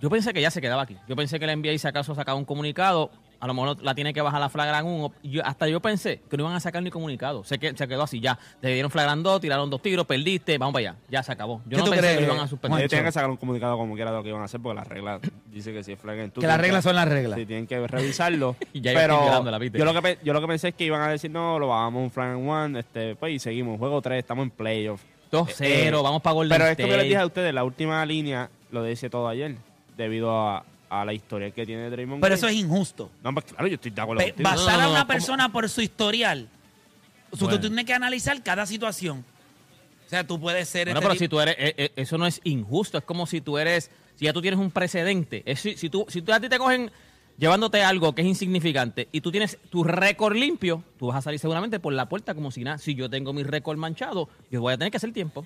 Yo 0.01 0.09
pensé 0.09 0.33
que 0.33 0.41
ya 0.41 0.49
se 0.49 0.61
quedaba 0.61 0.83
aquí. 0.83 0.95
Yo 1.09 1.15
pensé 1.17 1.39
que 1.39 1.45
la 1.45 1.53
NBA 1.53 1.77
si 1.77 1.85
acaso 1.85 2.15
sacaba 2.15 2.37
un 2.37 2.45
comunicado, 2.45 3.11
a 3.39 3.47
lo 3.47 3.53
mejor 3.53 3.81
la 3.81 3.95
tiene 3.95 4.13
que 4.13 4.21
bajar 4.21 4.39
la 4.39 4.49
flagran 4.49 4.85
1. 4.85 5.13
Yo, 5.23 5.45
hasta 5.45 5.67
yo 5.67 5.79
pensé 5.81 6.21
que 6.29 6.37
no 6.37 6.43
iban 6.43 6.55
a 6.55 6.59
sacar 6.59 6.83
ni 6.83 6.89
comunicado. 6.89 7.43
Se, 7.43 7.57
que, 7.57 7.75
se 7.75 7.87
quedó 7.87 8.03
así, 8.03 8.19
ya. 8.19 8.37
Te 8.61 8.67
dieron 8.69 8.91
flagran 8.91 9.23
2, 9.23 9.41
tiraron 9.41 9.69
dos 9.69 9.81
tiros, 9.81 10.05
perdiste, 10.05 10.57
vamos 10.57 10.73
para 10.73 10.89
allá. 10.89 10.99
Ya 11.09 11.23
se 11.23 11.31
acabó. 11.31 11.61
Yo 11.65 11.71
¿Qué 11.71 11.77
no 11.77 11.83
tú 11.85 11.91
pensé 11.91 12.01
crees, 12.01 12.17
que 12.17 12.25
lo 12.25 12.33
iban 12.33 12.45
a 12.45 12.47
suspender. 12.47 12.89
Tienen 12.89 13.05
que 13.05 13.11
sacar 13.11 13.29
un 13.29 13.37
comunicado 13.37 13.77
como 13.77 13.95
quiera 13.95 14.11
de 14.11 14.17
lo 14.17 14.23
que 14.23 14.29
iban 14.29 14.41
a 14.41 14.45
hacer, 14.45 14.59
porque 14.59 14.75
las 14.75 14.87
reglas 14.87 15.21
dice 15.51 15.71
que 15.73 15.83
si 15.83 15.93
es 15.93 15.99
flag 15.99 16.19
en 16.19 16.31
two, 16.31 16.41
que 16.41 16.47
las 16.47 16.59
reglas 16.59 16.83
son 16.83 16.95
las 16.95 17.07
reglas. 17.07 17.39
Sí, 17.39 17.45
tienen 17.45 17.67
que 17.67 17.87
revisarlo. 17.87 18.55
Y 18.71 18.81
ya 18.81 18.93
pero 18.93 19.43
¿la 19.43 19.57
yo 19.65 19.85
lo, 19.85 20.01
que, 20.01 20.19
yo 20.23 20.31
lo 20.31 20.41
que 20.41 20.47
pensé 20.47 20.67
es 20.69 20.75
que 20.75 20.83
iban 20.83 21.01
a 21.01 21.09
decir, 21.09 21.31
no, 21.31 21.57
lo 21.57 21.69
bajamos 21.69 22.03
un 22.03 22.11
flag 22.11 22.35
and 22.35 22.49
one, 22.49 22.79
este, 22.79 23.15
pues, 23.15 23.33
y 23.33 23.39
seguimos. 23.39 23.79
Juego 23.79 24.01
3, 24.01 24.19
estamos 24.19 24.43
en 24.43 24.51
playoff. 24.51 25.01
2-0, 25.31 25.55
Eh, 25.61 25.91
vamos 25.91 26.21
para 26.21 26.33
Golden 26.33 26.57
Pero 26.57 26.69
es 26.71 26.77
yo 26.77 26.97
les 26.97 27.03
dije 27.05 27.17
a 27.17 27.25
ustedes, 27.25 27.53
la 27.53 27.63
última 27.63 28.05
línea 28.05 28.49
lo 28.71 28.83
decía 28.83 29.09
todo 29.09 29.27
ayer, 29.27 29.55
debido 29.97 30.31
a, 30.31 30.63
a 30.89 31.05
la 31.05 31.13
historia 31.13 31.51
que 31.51 31.65
tiene 31.65 31.89
Draymond 31.89 32.21
Pero 32.21 32.35
Green. 32.35 32.37
eso 32.37 32.47
es 32.47 32.55
injusto. 32.55 33.11
No, 33.23 33.33
pues 33.33 33.45
claro, 33.45 33.67
yo 33.67 33.75
estoy 33.75 33.91
de 33.91 34.01
acuerdo 34.01 34.19
Pe- 34.23 34.31
contigo. 34.33 34.49
basar 34.49 34.65
No, 34.73 34.77
no, 34.77 34.79
a 34.79 34.83
no, 34.85 34.91
una 34.91 34.99
¿cómo? 35.01 35.07
persona 35.13 35.51
por 35.51 35.69
su 35.69 35.81
historial. 35.81 36.47
O 37.31 37.37
sea, 37.37 37.45
Bueno. 37.47 37.61
Tú 37.61 37.67
tienes 37.67 37.85
que 37.85 37.93
analizar 37.93 38.41
cada 38.41 38.65
situación. 38.65 39.23
O 40.05 40.09
sea, 40.09 40.25
tú 40.25 40.39
puedes 40.39 40.67
ser. 40.67 40.87
Bueno, 40.87 40.99
este 40.99 41.05
pero 41.07 41.13
tipo- 41.13 41.23
si 41.23 41.27
tú 41.29 41.39
eres, 41.39 41.55
eh, 41.59 41.75
eh, 41.77 41.91
eso 41.95 42.17
no 42.17 42.25
es 42.25 42.41
injusto, 42.43 42.97
es 42.97 43.03
como 43.03 43.27
si 43.27 43.41
tú 43.41 43.57
eres, 43.59 43.91
si 44.15 44.25
ya 44.25 44.33
tú 44.33 44.41
tienes 44.41 44.59
un 44.59 44.71
precedente, 44.71 45.43
es 45.45 45.59
si, 45.59 45.77
si 45.77 45.89
tú, 45.89 46.05
si 46.09 46.21
tú 46.23 46.33
a 46.33 46.39
ti 46.39 46.49
te 46.49 46.57
cogen 46.57 46.89
llevándote 47.37 47.83
algo 47.83 48.13
que 48.15 48.23
es 48.23 48.27
insignificante 48.27 49.07
y 49.11 49.21
tú 49.21 49.29
tienes 49.31 49.59
tu 49.69 49.83
récord 49.83 50.35
limpio, 50.35 50.83
tú 50.97 51.07
vas 51.07 51.17
a 51.17 51.21
salir 51.21 51.39
seguramente 51.39 51.79
por 51.79 51.93
la 51.93 52.09
puerta 52.09 52.33
como 52.33 52.49
si 52.49 52.63
nada. 52.63 52.79
Si 52.79 52.95
yo 52.95 53.09
tengo 53.09 53.31
mi 53.31 53.43
récord 53.43 53.77
manchado, 53.77 54.27
yo 54.49 54.59
voy 54.61 54.73
a 54.73 54.77
tener 54.77 54.89
que 54.89 54.97
hacer 54.97 55.13
tiempo. 55.13 55.41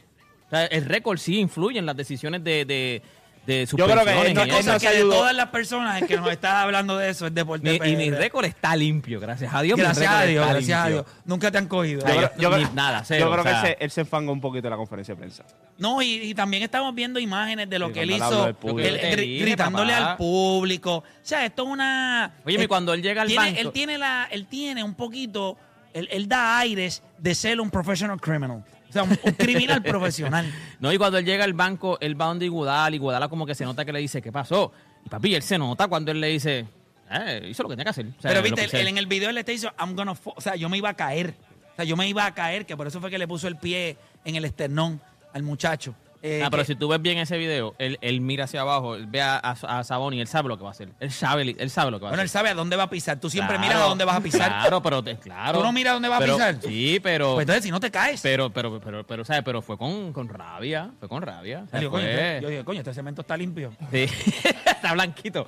O 0.48 0.50
sea, 0.50 0.66
el 0.68 0.86
récord 0.86 1.18
sí 1.18 1.40
influye 1.40 1.78
en 1.80 1.86
las 1.86 1.98
decisiones 1.98 2.42
de, 2.44 2.64
de, 2.64 3.02
de 3.46 3.66
Yo 3.66 3.86
creo 3.86 4.06
que 4.06 4.50
cosa 4.50 4.80
que 4.80 4.90
de 4.90 5.02
todas 5.02 5.36
las 5.36 5.50
personas 5.50 6.02
en 6.02 6.08
que 6.08 6.16
nos 6.18 6.32
está 6.32 6.62
hablando 6.62 6.98
de 6.98 7.10
eso 7.10 7.28
es 7.28 7.34
deporte. 7.34 7.80
Mi- 7.80 7.90
y 7.92 7.96
mi 7.98 8.10
récord 8.10 8.46
está 8.46 8.76
limpio, 8.76 9.20
gracias 9.20 9.54
a 9.54 9.62
Dios. 9.62 9.78
mi 9.78 9.84
Gracias 9.84 10.10
a 10.12 10.24
Dios, 10.24 10.48
gracias 10.48 10.86
a 10.86 10.88
Dios. 10.88 11.06
Nunca 11.26 11.52
te 11.52 11.58
han 11.58 11.68
cogido. 11.68 12.08
Yo, 12.08 12.22
yo- 12.38 12.50
creo- 12.52 12.58
ni 12.70 12.74
nada, 12.74 13.04
cero, 13.06 13.26
yo 13.26 13.32
creo 13.32 13.42
o 13.42 13.44
sea. 13.44 13.62
que 13.62 13.68
él 13.72 13.76
se, 13.80 13.84
él 13.86 13.92
se 13.92 14.02
enfanga 14.02 14.32
un 14.32 14.40
poquito 14.42 14.64
de 14.64 14.70
la 14.70 14.78
conferencia 14.78 15.14
de 15.14 15.20
prensa. 15.20 15.44
No, 15.78 16.02
y, 16.02 16.14
y 16.22 16.34
también 16.34 16.64
estamos 16.64 16.94
viendo 16.96 17.20
imágenes 17.20 17.70
de 17.70 17.80
lo 17.80 17.88
Sí, 17.88 17.94
que 17.94 18.02
él 18.04 18.12
hizo, 18.12 18.54
público. 18.56 18.80
él- 18.90 19.40
gritándole 19.42 19.94
papá. 19.94 20.12
al 20.12 20.18
público. 20.18 20.96
O 20.98 21.04
sea, 21.22 21.46
esto 21.46 21.64
es 21.64 21.70
una. 21.70 22.32
Oye, 22.46 22.58
mi, 22.58 22.64
eh, 22.64 22.68
cuando 22.68 22.94
él 22.94 23.02
llega 23.02 23.24
al 23.24 23.28
tiene- 23.28 23.46
banco- 23.46 23.60
Él 23.60 23.72
tiene, 23.72 23.98
la, 23.98 24.28
él 24.32 24.46
tiene 24.48 24.84
un 24.84 24.94
poquito. 24.94 25.58
Él, 25.94 26.08
él 26.12 26.28
da 26.28 26.58
aires 26.60 27.04
de 27.20 27.36
ser 27.36 27.60
un 27.62 27.70
professional 27.70 28.20
criminal. 28.20 28.64
O 28.94 28.94
sea, 28.94 29.04
un, 29.04 29.18
un 29.24 29.34
criminal 29.34 29.82
profesional. 29.82 30.46
No, 30.80 30.92
y 30.92 30.98
cuando 30.98 31.18
él 31.18 31.26
llega 31.26 31.46
al 31.46 31.54
banco, 31.54 31.98
él 32.02 32.20
va 32.20 32.26
donde 32.26 32.46
Iguodala, 32.46 32.94
y 32.94 32.98
Iguodala 32.98 33.28
como 33.30 33.46
que 33.46 33.56
se 33.56 33.64
nota 33.64 33.86
que 33.86 33.94
le 33.94 34.00
dice, 34.00 34.22
¿qué 34.22 34.32
pasó? 34.32 34.72
Y 35.06 35.10
papi, 35.10 35.34
él 35.34 35.42
se 35.42 35.58
nota 35.58 35.88
cuando 35.88 36.12
él 36.12 36.20
le 36.20 36.28
dice, 36.28 36.66
eh, 37.10 37.48
hizo 37.50 37.64
lo 37.64 37.70
que 37.70 37.74
tenía 37.74 37.86
que 37.86 37.90
hacer. 37.90 38.06
O 38.06 38.22
sea, 38.22 38.30
Pero 38.30 38.44
viste, 38.44 38.80
él 38.80 38.88
en 38.88 38.98
el 38.98 39.08
video 39.08 39.30
él 39.30 39.36
le 39.36 39.42
está 39.42 39.52
diciendo, 39.52 39.76
I'm 39.80 39.96
gonna 39.96 40.14
fall". 40.14 40.34
O 40.36 40.42
sea, 40.42 40.56
yo 40.56 40.70
me 40.70 40.78
iba 40.78 40.90
a 40.90 40.94
caer. 40.94 41.34
O 41.72 41.76
sea, 41.76 41.86
yo 41.86 41.96
me 41.96 42.08
iba 42.08 42.26
a 42.26 42.34
caer, 42.34 42.66
que 42.66 42.78
por 42.78 42.86
eso 42.86 43.00
fue 43.02 43.10
que 43.10 43.18
le 43.18 43.28
puso 43.28 43.48
el 43.48 43.56
pie 43.56 43.98
en 44.26 44.36
el 44.36 44.46
esternón 44.46 45.02
al 45.34 45.42
muchacho. 45.42 45.96
Eh, 46.26 46.42
Ah, 46.42 46.48
pero 46.50 46.64
que- 46.64 46.68
si 46.68 46.76
tú 46.76 46.88
ves 46.88 47.02
bien 47.02 47.18
ese 47.18 47.38
video, 47.38 47.76
él, 47.80 47.98
él 48.00 48.22
mira 48.22 48.46
hacia 48.46 48.62
abajo, 48.62 48.96
él 48.96 49.08
ve 49.08 49.22
a, 49.22 49.36
a, 49.38 49.52
a 49.80 49.84
Saboni, 49.84 50.22
él 50.22 50.28
sabe 50.28 50.48
lo 50.48 50.58
que 50.58 50.64
va 50.64 50.70
a 50.70 50.72
hacer. 50.72 50.88
Él 51.02 51.12
sabe, 51.12 51.54
él 51.60 51.70
sabe 51.70 51.92
lo 51.92 52.00
que 52.00 52.06
va 52.06 52.12
Bueno, 52.12 52.22
a 52.22 52.24
él 52.24 52.28
hacer. 52.28 52.40
sabe 52.40 52.50
a 52.50 52.54
dónde 52.54 52.78
va 52.78 52.84
a 52.84 52.90
pisar. 52.90 53.20
Tú 53.20 53.30
siempre 53.30 53.58
Claro, 53.58 53.68
miras 53.70 53.84
a 53.84 53.90
dónde 53.90 54.06
vas 54.06 54.16
a 54.16 54.22
pisar. 54.22 54.48
Claro, 54.50 54.82
pero 54.82 55.04
te- 55.04 55.18
claro. 55.18 55.58
¿Tú 55.60 55.64
no 55.66 55.74
miras 55.74 55.94
dónde 55.94 56.08
va 56.08 56.18
a 56.18 56.20
pisar? 56.22 56.58
Sí, 56.62 57.00
pero, 57.04 57.34
Pues 57.34 57.44
entonces, 57.44 57.64
si 57.66 57.72
no 57.72 57.80
te 57.82 57.92
caes. 57.92 58.22
pero, 58.22 58.50
pero, 58.52 58.80
pero, 58.80 59.06
pero, 59.06 59.26
¿sabes? 59.26 59.44
Pero 59.44 59.62
fue 59.62 59.78
con, 59.78 60.14
con 60.14 60.30
rabia, 60.30 60.92
fue 61.00 61.10
con 61.10 61.22
rabia. 61.22 61.64
O 61.68 61.70
sea, 61.70 61.82
yo, 61.82 61.92
coño, 61.92 62.06
yo 62.42 62.48
digo, 62.50 62.64
coño, 62.64 62.80
este 62.80 62.94
cemento 62.94 63.20
está 63.22 63.36
limpio. 63.36 63.74
Sí. 63.92 64.06
está 64.66 64.94
blanquito. 64.94 65.46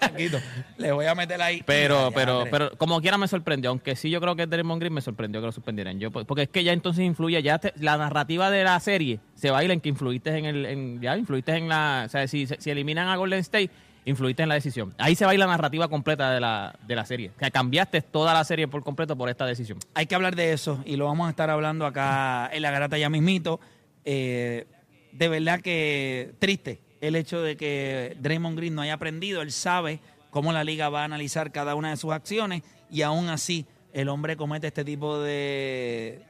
Taquito. 0.00 0.38
Le 0.78 0.90
voy 0.90 1.06
a 1.06 1.14
meter 1.14 1.40
ahí. 1.40 1.62
Pero, 1.64 2.10
pero, 2.12 2.44
pero 2.50 2.70
como 2.76 3.00
quiera 3.00 3.16
me 3.16 3.28
sorprendió, 3.28 3.70
aunque 3.70 3.94
sí 3.94 4.10
yo 4.10 4.20
creo 4.20 4.34
que 4.34 4.46
Draymond 4.46 4.80
Green 4.80 4.92
me 4.92 5.00
sorprendió 5.02 5.40
que 5.40 5.46
lo 5.46 5.52
suspendieran. 5.52 6.00
Yo, 6.00 6.10
porque 6.10 6.42
es 6.42 6.48
que 6.48 6.64
ya 6.64 6.72
entonces 6.72 7.04
influye, 7.04 7.40
ya 7.42 7.58
te- 7.58 7.72
la 7.76 7.96
narrativa 7.96 8.50
de 8.50 8.64
la 8.64 8.78
serie 8.80 9.20
se 9.36 9.50
baila 9.50 9.74
en 9.74 9.80
que 9.80 9.88
influiste 9.88 10.36
en 10.36 10.44
el, 10.46 10.98
ya 11.00 11.16
influiste 11.16 11.52
en 11.52 11.68
la, 11.68 12.04
o 12.06 12.08
sea, 12.08 12.26
si, 12.26 12.48
eliminan 12.64 13.08
a 13.08 13.16
Golden 13.16 13.38
State, 13.40 13.70
influiste 14.06 14.42
en 14.42 14.48
la 14.48 14.54
decisión. 14.54 14.94
Ahí 14.98 15.14
se 15.14 15.26
baila 15.26 15.46
la 15.46 15.52
narrativa 15.52 15.88
completa 15.88 16.32
de 16.32 16.40
la, 16.40 16.76
de 16.86 16.96
la 16.96 17.04
serie. 17.04 17.32
O 17.36 17.38
sea, 17.38 17.50
cambiaste 17.50 18.00
toda 18.00 18.32
la 18.32 18.44
serie 18.44 18.66
por 18.66 18.82
completo 18.82 19.16
por 19.16 19.28
esta 19.28 19.44
decisión. 19.46 19.78
Hay 19.94 20.06
que 20.06 20.14
hablar 20.14 20.34
de 20.34 20.52
eso 20.52 20.82
y 20.86 20.96
lo 20.96 21.04
vamos 21.04 21.26
a 21.26 21.30
estar 21.30 21.50
hablando 21.50 21.86
acá 21.86 22.48
en 22.52 22.62
la 22.62 22.70
garata 22.70 22.96
ya 22.98 23.10
mismito. 23.10 23.60
Eh, 24.04 24.66
de 25.12 25.28
verdad 25.28 25.60
que 25.60 26.34
triste 26.38 26.80
el 27.00 27.14
hecho 27.14 27.42
de 27.42 27.56
que 27.56 28.16
Draymond 28.20 28.56
Green 28.56 28.74
no 28.74 28.82
haya 28.82 28.94
aprendido. 28.94 29.42
Él 29.42 29.52
sabe 29.52 30.00
cómo 30.30 30.52
la 30.52 30.64
liga 30.64 30.88
va 30.88 31.02
a 31.02 31.04
analizar 31.04 31.52
cada 31.52 31.74
una 31.74 31.90
de 31.90 31.96
sus 31.96 32.12
acciones 32.12 32.62
y 32.90 33.02
aún 33.02 33.28
así 33.28 33.66
el 33.92 34.08
hombre 34.08 34.36
comete 34.36 34.68
este 34.68 34.84
tipo 34.84 35.20
de, 35.20 36.22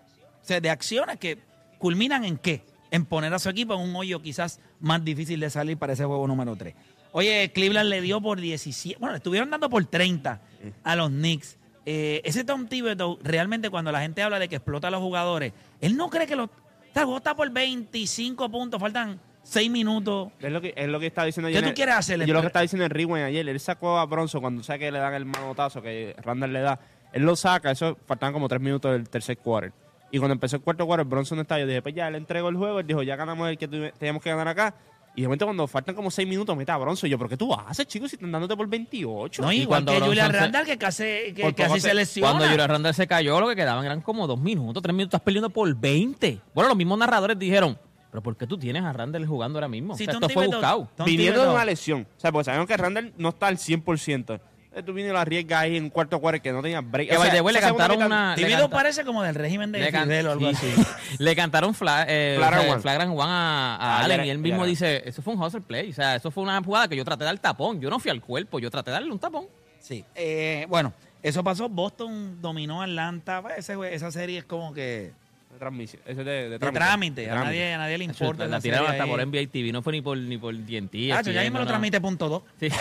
o 0.42 0.44
sea, 0.44 0.60
de 0.60 0.70
acciones 0.70 1.18
que 1.18 1.38
culminan 1.78 2.24
en 2.24 2.38
qué? 2.38 2.62
En 2.96 3.04
poner 3.04 3.34
a 3.34 3.38
su 3.38 3.50
equipo 3.50 3.74
en 3.74 3.80
un 3.80 3.94
hoyo 3.94 4.22
quizás 4.22 4.58
más 4.80 5.04
difícil 5.04 5.38
de 5.38 5.50
salir 5.50 5.76
para 5.76 5.92
ese 5.92 6.06
juego 6.06 6.26
número 6.26 6.56
3. 6.56 6.74
Oye, 7.12 7.52
Cleveland 7.52 7.90
le 7.90 8.00
dio 8.00 8.22
por 8.22 8.40
17, 8.40 8.98
bueno, 8.98 9.12
le 9.12 9.18
estuvieron 9.18 9.50
dando 9.50 9.68
por 9.68 9.84
30 9.84 10.40
a 10.82 10.96
los 10.96 11.10
Knicks. 11.10 11.58
Eh, 11.84 12.22
ese 12.24 12.42
Tom 12.42 12.66
Thibodeau, 12.68 13.18
realmente 13.22 13.68
cuando 13.68 13.92
la 13.92 14.00
gente 14.00 14.22
habla 14.22 14.38
de 14.38 14.48
que 14.48 14.56
explota 14.56 14.88
a 14.88 14.90
los 14.90 15.00
jugadores, 15.02 15.52
él 15.82 15.94
no 15.94 16.08
cree 16.08 16.26
que 16.26 16.36
los... 16.36 16.46
O 16.48 16.50
sea, 16.94 17.02
el 17.02 17.04
juego 17.04 17.18
está 17.18 17.36
por 17.36 17.50
25 17.50 18.50
puntos, 18.50 18.80
faltan 18.80 19.20
6 19.42 19.70
minutos. 19.70 20.32
Es 20.40 20.50
lo 20.50 20.62
que, 20.62 20.72
es 20.74 20.88
lo 20.88 20.98
que 20.98 21.08
estaba 21.08 21.26
diciendo 21.26 21.50
¿Qué 21.50 21.58
ayer. 21.58 21.68
tú 21.68 21.74
quieres 21.74 21.96
hacer? 21.96 22.24
Yo 22.24 22.32
lo 22.32 22.40
que 22.40 22.46
estaba 22.46 22.62
diciendo 22.62 22.86
en 22.86 22.92
Rewind 22.92 23.26
ayer, 23.26 23.46
él 23.46 23.60
sacó 23.60 23.98
a 23.98 24.06
Bronson 24.06 24.40
cuando 24.40 24.62
sabe 24.62 24.78
que 24.78 24.90
le 24.90 24.98
dan 25.00 25.12
el 25.12 25.26
manotazo 25.26 25.82
que 25.82 26.16
Randall 26.22 26.54
le 26.54 26.60
da. 26.60 26.80
Él 27.12 27.24
lo 27.24 27.36
saca, 27.36 27.70
eso 27.70 27.98
faltaban 28.06 28.32
como 28.32 28.48
tres 28.48 28.62
minutos 28.62 28.90
del 28.92 29.06
tercer 29.10 29.36
quarter. 29.36 29.72
Y 30.16 30.18
cuando 30.18 30.32
empezó 30.32 30.56
el 30.56 30.62
cuarto 30.62 30.86
quarter, 30.86 31.04
Bronson 31.06 31.36
no 31.36 31.42
estaba. 31.42 31.60
Yo 31.60 31.66
dije, 31.66 31.82
pues 31.82 31.94
ya, 31.94 32.08
le 32.10 32.16
entregó 32.16 32.48
el 32.48 32.56
juego. 32.56 32.80
Él 32.80 32.86
dijo, 32.86 33.02
ya 33.02 33.16
ganamos 33.16 33.50
el 33.50 33.58
que 33.58 33.68
teníamos 33.68 34.22
que 34.22 34.30
ganar 34.30 34.48
acá. 34.48 34.74
Y 35.14 35.20
de 35.20 35.28
momento, 35.28 35.44
cuando 35.44 35.66
faltan 35.66 35.94
como 35.94 36.10
seis 36.10 36.26
minutos, 36.26 36.56
mete 36.56 36.72
a 36.72 36.76
Bronson. 36.78 37.06
Y 37.08 37.10
yo, 37.10 37.18
¿pero 37.18 37.28
qué 37.28 37.36
tú 37.36 37.52
haces, 37.52 37.86
chicos, 37.86 38.08
si 38.10 38.16
están 38.16 38.32
dándote 38.32 38.56
por 38.56 38.66
28? 38.66 39.42
No, 39.42 39.52
Y 39.52 39.56
igual 39.62 39.84
cuando 39.84 39.92
que 40.00 40.06
Julian 40.08 40.32
Randall, 40.32 40.64
que 40.64 40.78
casi, 40.78 41.04
que, 41.34 41.54
así 41.64 41.80
se- 41.80 41.88
se 41.88 41.94
lesiona. 41.94 42.30
Cuando 42.32 42.48
Julian 42.48 42.68
Randall 42.70 42.94
se 42.94 43.06
cayó, 43.06 43.38
lo 43.40 43.48
que 43.48 43.56
quedaban 43.56 43.84
eran 43.84 44.00
como 44.00 44.26
dos 44.26 44.40
minutos, 44.40 44.82
tres 44.82 44.94
minutos, 44.94 45.08
estás 45.18 45.22
perdiendo 45.24 45.50
por 45.50 45.74
20. 45.74 46.40
Bueno, 46.54 46.68
los 46.68 46.76
mismos 46.78 46.98
narradores 46.98 47.38
dijeron, 47.38 47.78
pero 48.10 48.22
¿por 48.22 48.36
qué 48.38 48.46
tú 48.46 48.56
tienes 48.58 48.82
a 48.84 48.92
Randall 48.94 49.26
jugando 49.26 49.58
ahora 49.58 49.68
mismo? 49.68 49.96
Sí, 49.96 50.04
O 50.04 50.06
sea, 50.06 50.14
Tom 50.14 50.22
esto 50.24 50.34
fue 50.34 50.46
buscado. 50.46 50.88
Viniendo 51.04 51.42
de 51.42 51.48
una 51.50 51.64
lesión. 51.64 52.06
O 52.16 52.20
sea, 52.20 52.32
porque 52.32 52.44
sabemos 52.44 52.66
que 52.66 52.76
Randall 52.76 53.12
no 53.18 53.28
está 53.30 53.48
al 53.48 53.56
100%. 53.58 54.40
Eh, 54.76 54.82
Tú 54.82 54.92
vienes 54.92 55.10
y 55.10 55.14
la 55.14 55.22
arriesgas 55.22 55.62
ahí 55.62 55.76
en 55.78 55.84
un 55.84 55.90
cuarto 55.90 56.20
cuarto 56.20 56.42
que 56.42 56.52
no 56.52 56.60
tenía 56.60 56.80
break. 56.82 57.08
Que, 57.08 57.16
by 57.16 57.30
the 57.30 57.40
way, 57.40 57.54
le 57.54 57.60
cantaron 57.60 58.02
una... 58.02 58.36
le 58.36 58.42
Divido 58.42 58.60
canta- 58.60 58.76
parece 58.76 59.04
como 59.04 59.22
del 59.22 59.34
régimen 59.34 59.72
de 59.72 59.90
Fidel 59.90 60.26
o 60.26 60.32
algo 60.32 60.50
sí, 60.50 60.54
así. 60.54 60.72
sí. 60.82 61.16
Le 61.18 61.34
cantaron 61.34 61.74
fla, 61.74 62.04
eh, 62.08 62.34
Flagrant 62.36 62.60
o 62.60 62.64
sea, 62.64 62.72
one. 62.74 62.82
flagrant 62.82 63.10
one 63.12 63.22
a, 63.22 63.76
a 63.76 63.76
Ah, 64.00 64.04
Allen 64.04 64.24
y 64.26 64.30
él 64.30 64.38
mismo 64.38 64.58
era. 64.58 64.66
dice, 64.66 65.02
eso 65.08 65.22
fue 65.22 65.32
un 65.34 65.42
hustle 65.42 65.62
play. 65.62 65.90
O 65.90 65.94
sea, 65.94 66.16
eso 66.16 66.30
fue 66.30 66.42
una 66.42 66.62
jugada 66.62 66.88
que 66.88 66.96
yo 66.96 67.04
traté 67.06 67.20
de 67.24 67.30
dar 67.30 67.38
tapón. 67.38 67.80
Yo 67.80 67.88
no 67.88 67.98
fui 67.98 68.10
al 68.10 68.20
cuerpo, 68.20 68.58
yo 68.58 68.70
traté 68.70 68.90
de 68.90 68.96
darle 68.96 69.10
un 69.10 69.18
tapón. 69.18 69.46
Sí. 69.80 70.04
Eh, 70.14 70.66
bueno, 70.68 70.92
eso 71.22 71.42
pasó. 71.42 71.68
Boston 71.70 72.42
dominó 72.42 72.82
Atlanta. 72.82 73.40
Pues, 73.40 73.58
ese 73.58 73.76
esa 73.94 74.10
serie 74.12 74.38
es 74.40 74.44
como 74.44 74.74
que 74.74 75.12
De 75.52 75.58
transmisión. 75.58 76.02
Eso 76.04 76.20
es 76.20 76.26
de, 76.26 76.32
de 76.32 76.48
de 76.50 76.58
trámite. 76.58 76.78
trámite. 76.78 77.20
De 77.22 77.30
A 77.30 77.34
nadie, 77.36 77.72
a 77.72 77.78
nadie 77.78 77.96
le 77.96 78.04
importa. 78.04 78.44
la 78.46 78.56
esa 78.58 78.62
tiraron 78.62 78.90
hasta 78.90 79.06
por. 79.06 79.24
NBA 79.26 79.46
TV, 79.50 79.72
no 79.72 79.80
fue 79.80 79.94
ni 79.94 80.02
por, 80.02 80.18
ni 80.18 80.36
por 80.36 80.54
TNT. 80.54 81.12
Ah, 81.14 81.22
ya 81.22 81.40
mismo 81.42 81.60
lo 81.60 81.66
transmite 81.66 81.98
punto 81.98 82.28
dos. 82.28 82.42
Sí. 82.60 82.68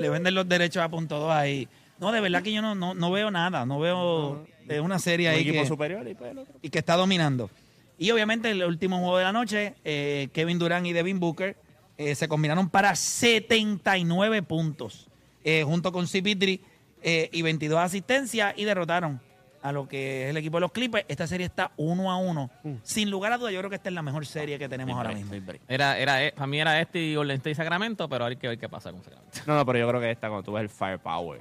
Le 0.00 0.08
venden 0.08 0.34
los 0.34 0.48
derechos 0.48 0.82
a 0.82 0.88
punto 0.88 1.18
dos 1.18 1.30
ahí. 1.30 1.68
No, 1.98 2.12
de 2.12 2.20
verdad 2.20 2.42
que 2.42 2.52
yo 2.52 2.62
no, 2.62 2.74
no, 2.74 2.94
no 2.94 3.10
veo 3.10 3.30
nada. 3.30 3.66
No 3.66 3.78
veo 3.78 4.46
eh, 4.68 4.80
una 4.80 4.98
serie 4.98 5.28
ahí 5.28 5.44
que, 5.44 5.66
superior 5.66 6.06
y 6.08 6.14
pues 6.14 6.30
el 6.30 6.38
otro. 6.38 6.54
y 6.62 6.70
que 6.70 6.78
está 6.78 6.96
dominando. 6.96 7.50
Y 7.98 8.10
obviamente 8.10 8.50
el 8.50 8.64
último 8.64 8.98
juego 9.00 9.18
de 9.18 9.24
la 9.24 9.32
noche, 9.32 9.74
eh, 9.84 10.28
Kevin 10.32 10.58
Durant 10.58 10.86
y 10.86 10.92
Devin 10.94 11.20
Booker 11.20 11.56
eh, 12.02 12.14
se 12.14 12.28
combinaron 12.28 12.70
para 12.70 12.96
79 12.96 14.42
puntos, 14.42 15.10
eh, 15.44 15.64
junto 15.64 15.92
con 15.92 16.06
CP3 16.06 16.60
eh, 17.02 17.28
y 17.30 17.42
22 17.42 17.78
asistencias 17.78 18.54
y 18.56 18.64
derrotaron 18.64 19.20
a 19.62 19.72
lo 19.72 19.88
que 19.88 20.24
es 20.24 20.30
el 20.30 20.36
equipo 20.36 20.56
de 20.56 20.62
los 20.62 20.72
Clippers. 20.72 21.04
Esta 21.08 21.26
serie 21.26 21.46
está 21.46 21.72
uno 21.76 22.10
a 22.10 22.16
uno. 22.16 22.50
Sin 22.82 23.10
lugar 23.10 23.32
a 23.32 23.38
duda, 23.38 23.50
yo 23.50 23.58
creo 23.58 23.70
que 23.70 23.76
esta 23.76 23.88
es 23.88 23.94
la 23.94 24.02
mejor 24.02 24.26
serie 24.26 24.58
que 24.58 24.68
tenemos 24.68 24.96
ahora 24.96 25.12
mismo. 25.12 25.34
Era, 25.68 25.98
era, 25.98 26.24
eh, 26.24 26.32
para 26.32 26.46
mí 26.46 26.60
era 26.60 26.80
este 26.80 27.00
y 27.00 27.14
Golden 27.14 27.36
State 27.36 27.50
y 27.50 27.54
Sacramento, 27.54 28.08
pero 28.08 28.24
hay 28.24 28.36
que 28.36 28.48
ver 28.48 28.58
qué 28.58 28.68
pasa 28.68 28.90
con 28.90 29.02
Sacramento. 29.02 29.38
No, 29.46 29.56
no, 29.56 29.66
pero 29.66 29.78
yo 29.78 29.88
creo 29.88 30.00
que 30.00 30.10
esta, 30.10 30.28
cuando 30.28 30.42
tú 30.44 30.52
ves 30.52 30.62
el 30.62 30.68
firepower. 30.68 31.40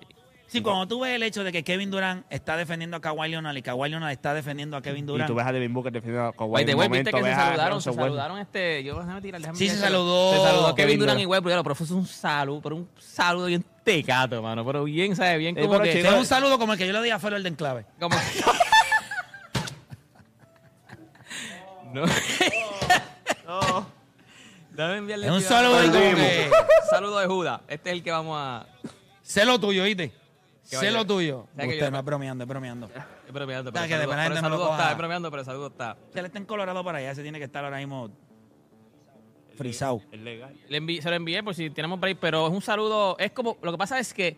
Sí, 0.51 0.61
cuando 0.61 0.87
tú 0.87 0.99
ves 1.01 1.13
el 1.15 1.21
hecho 1.21 1.43
de 1.43 1.51
que 1.51 1.63
Kevin 1.63 1.91
Durant 1.91 2.25
está 2.31 2.57
defendiendo 2.57 2.97
a 2.97 3.01
Kawhi 3.01 3.29
Leonard 3.29 3.55
y 3.55 3.61
Kawhi 3.61 3.87
Leonard 3.89 4.11
está 4.11 4.33
defendiendo 4.33 4.75
a 4.75 4.81
Kevin 4.81 5.03
Y 5.03 5.07
Durant. 5.07 5.27
tú 5.29 5.35
ves 5.35 5.45
a 5.45 5.51
Devin 5.51 5.71
Booker 5.73 5.91
defendiendo 5.93 6.27
a 6.29 6.33
Kawhi 6.33 6.45
un 6.47 6.51
way, 6.53 6.63
viste 6.65 6.75
momento, 6.75 7.11
que 7.11 7.23
se 7.23 7.35
saludaron, 7.35 7.81
se 7.83 7.93
saludaron 7.93 8.39
este, 8.39 8.83
yo 8.83 8.99
déjame 8.99 9.21
tirar, 9.21 9.41
déjame 9.41 9.57
Sí, 9.59 9.65
tirar 9.65 9.77
se 9.77 9.83
saludó 9.83 10.31
Se 10.33 10.37
saludó 10.39 10.75
Kevin 10.75 10.87
Kevin 10.87 10.99
Durant 11.01 11.19
y 11.21 11.25
Westbrook, 11.27 11.61
pero 11.63 11.75
fue 11.75 11.95
un 11.95 12.07
saludo, 12.07 12.61
pero 12.61 12.75
un 12.77 12.89
saludo 12.97 13.45
bien 13.45 13.63
tecato, 13.83 14.41
mano, 14.41 14.65
pero 14.65 14.83
bien, 14.85 15.15
¿sabes? 15.15 15.37
Bien 15.37 15.55
Eh, 15.55 15.61
como 15.67 15.79
que... 15.81 15.99
Es 15.99 16.13
un 16.13 16.25
saludo 16.25 16.57
como 16.57 16.73
el 16.73 16.79
que 16.79 16.87
yo 16.87 16.93
le 16.93 17.01
di 17.03 17.11
a 17.11 17.19
Felo 17.19 17.37
el 17.37 17.43
de 17.43 17.49
Enclave. 17.49 17.85
Como 17.99 18.15
no. 21.93 22.05
Dame 24.71 24.97
enviarle 24.97 25.25
Es 25.27 25.31
un 25.31 25.41
saludo 25.41 25.79
como 25.81 25.91
que- 25.93 26.49
Saludo 26.89 27.19
de 27.19 27.27
Judas. 27.27 27.61
Este 27.67 27.89
es 27.89 27.93
el 27.97 28.03
que 28.03 28.11
vamos 28.11 28.37
a... 28.39 28.65
Sé 29.21 29.45
lo 29.45 29.59
tuyo, 29.59 29.83
¿oíste? 29.83 30.11
Sé 30.77 30.91
lo 30.91 31.05
tuyo. 31.05 31.47
¿Sabes 31.55 31.67
que 31.67 31.73
Usted 31.75 31.85
yo- 31.87 31.91
no 31.91 31.97
es 31.99 32.05
bromeando, 32.05 32.43
es 32.43 32.47
bromeando. 32.47 32.85
Es 33.27 33.33
bromeando, 33.33 33.71
pero 33.71 33.83
el 33.85 33.89
que 33.89 33.95
de 33.95 34.01
saludo, 34.01 34.09
verdad 34.09 34.23
pero 34.23 34.35
gente 34.35 34.41
lo 34.41 34.41
saludo 34.49 34.65
coja. 34.67 34.77
está, 34.79 34.91
es 34.91 34.97
bromeando, 34.97 35.31
pero 35.31 35.39
el 35.41 35.45
saludo 35.45 35.67
está. 35.67 35.97
Se 36.13 36.21
le 36.21 36.27
está 36.27 36.37
en 36.39 36.45
Colorado 36.45 36.83
para 36.83 36.97
allá, 36.99 37.15
se 37.15 37.21
tiene 37.23 37.39
que 37.39 37.45
estar 37.45 37.63
ahora 37.65 37.77
mismo 37.77 38.09
frisado. 39.57 40.01
Es 40.11 40.19
legal. 40.19 40.55
Le 40.69 40.81
envi- 40.81 41.01
se 41.01 41.09
lo 41.09 41.15
envié 41.15 41.43
por 41.43 41.53
si 41.55 41.69
tenemos 41.69 41.99
break, 41.99 42.17
pero 42.19 42.47
es 42.47 42.53
un 42.53 42.61
saludo. 42.61 43.17
Es 43.19 43.31
como. 43.31 43.57
Lo 43.61 43.71
que 43.71 43.77
pasa 43.77 43.99
es 43.99 44.13
que 44.13 44.37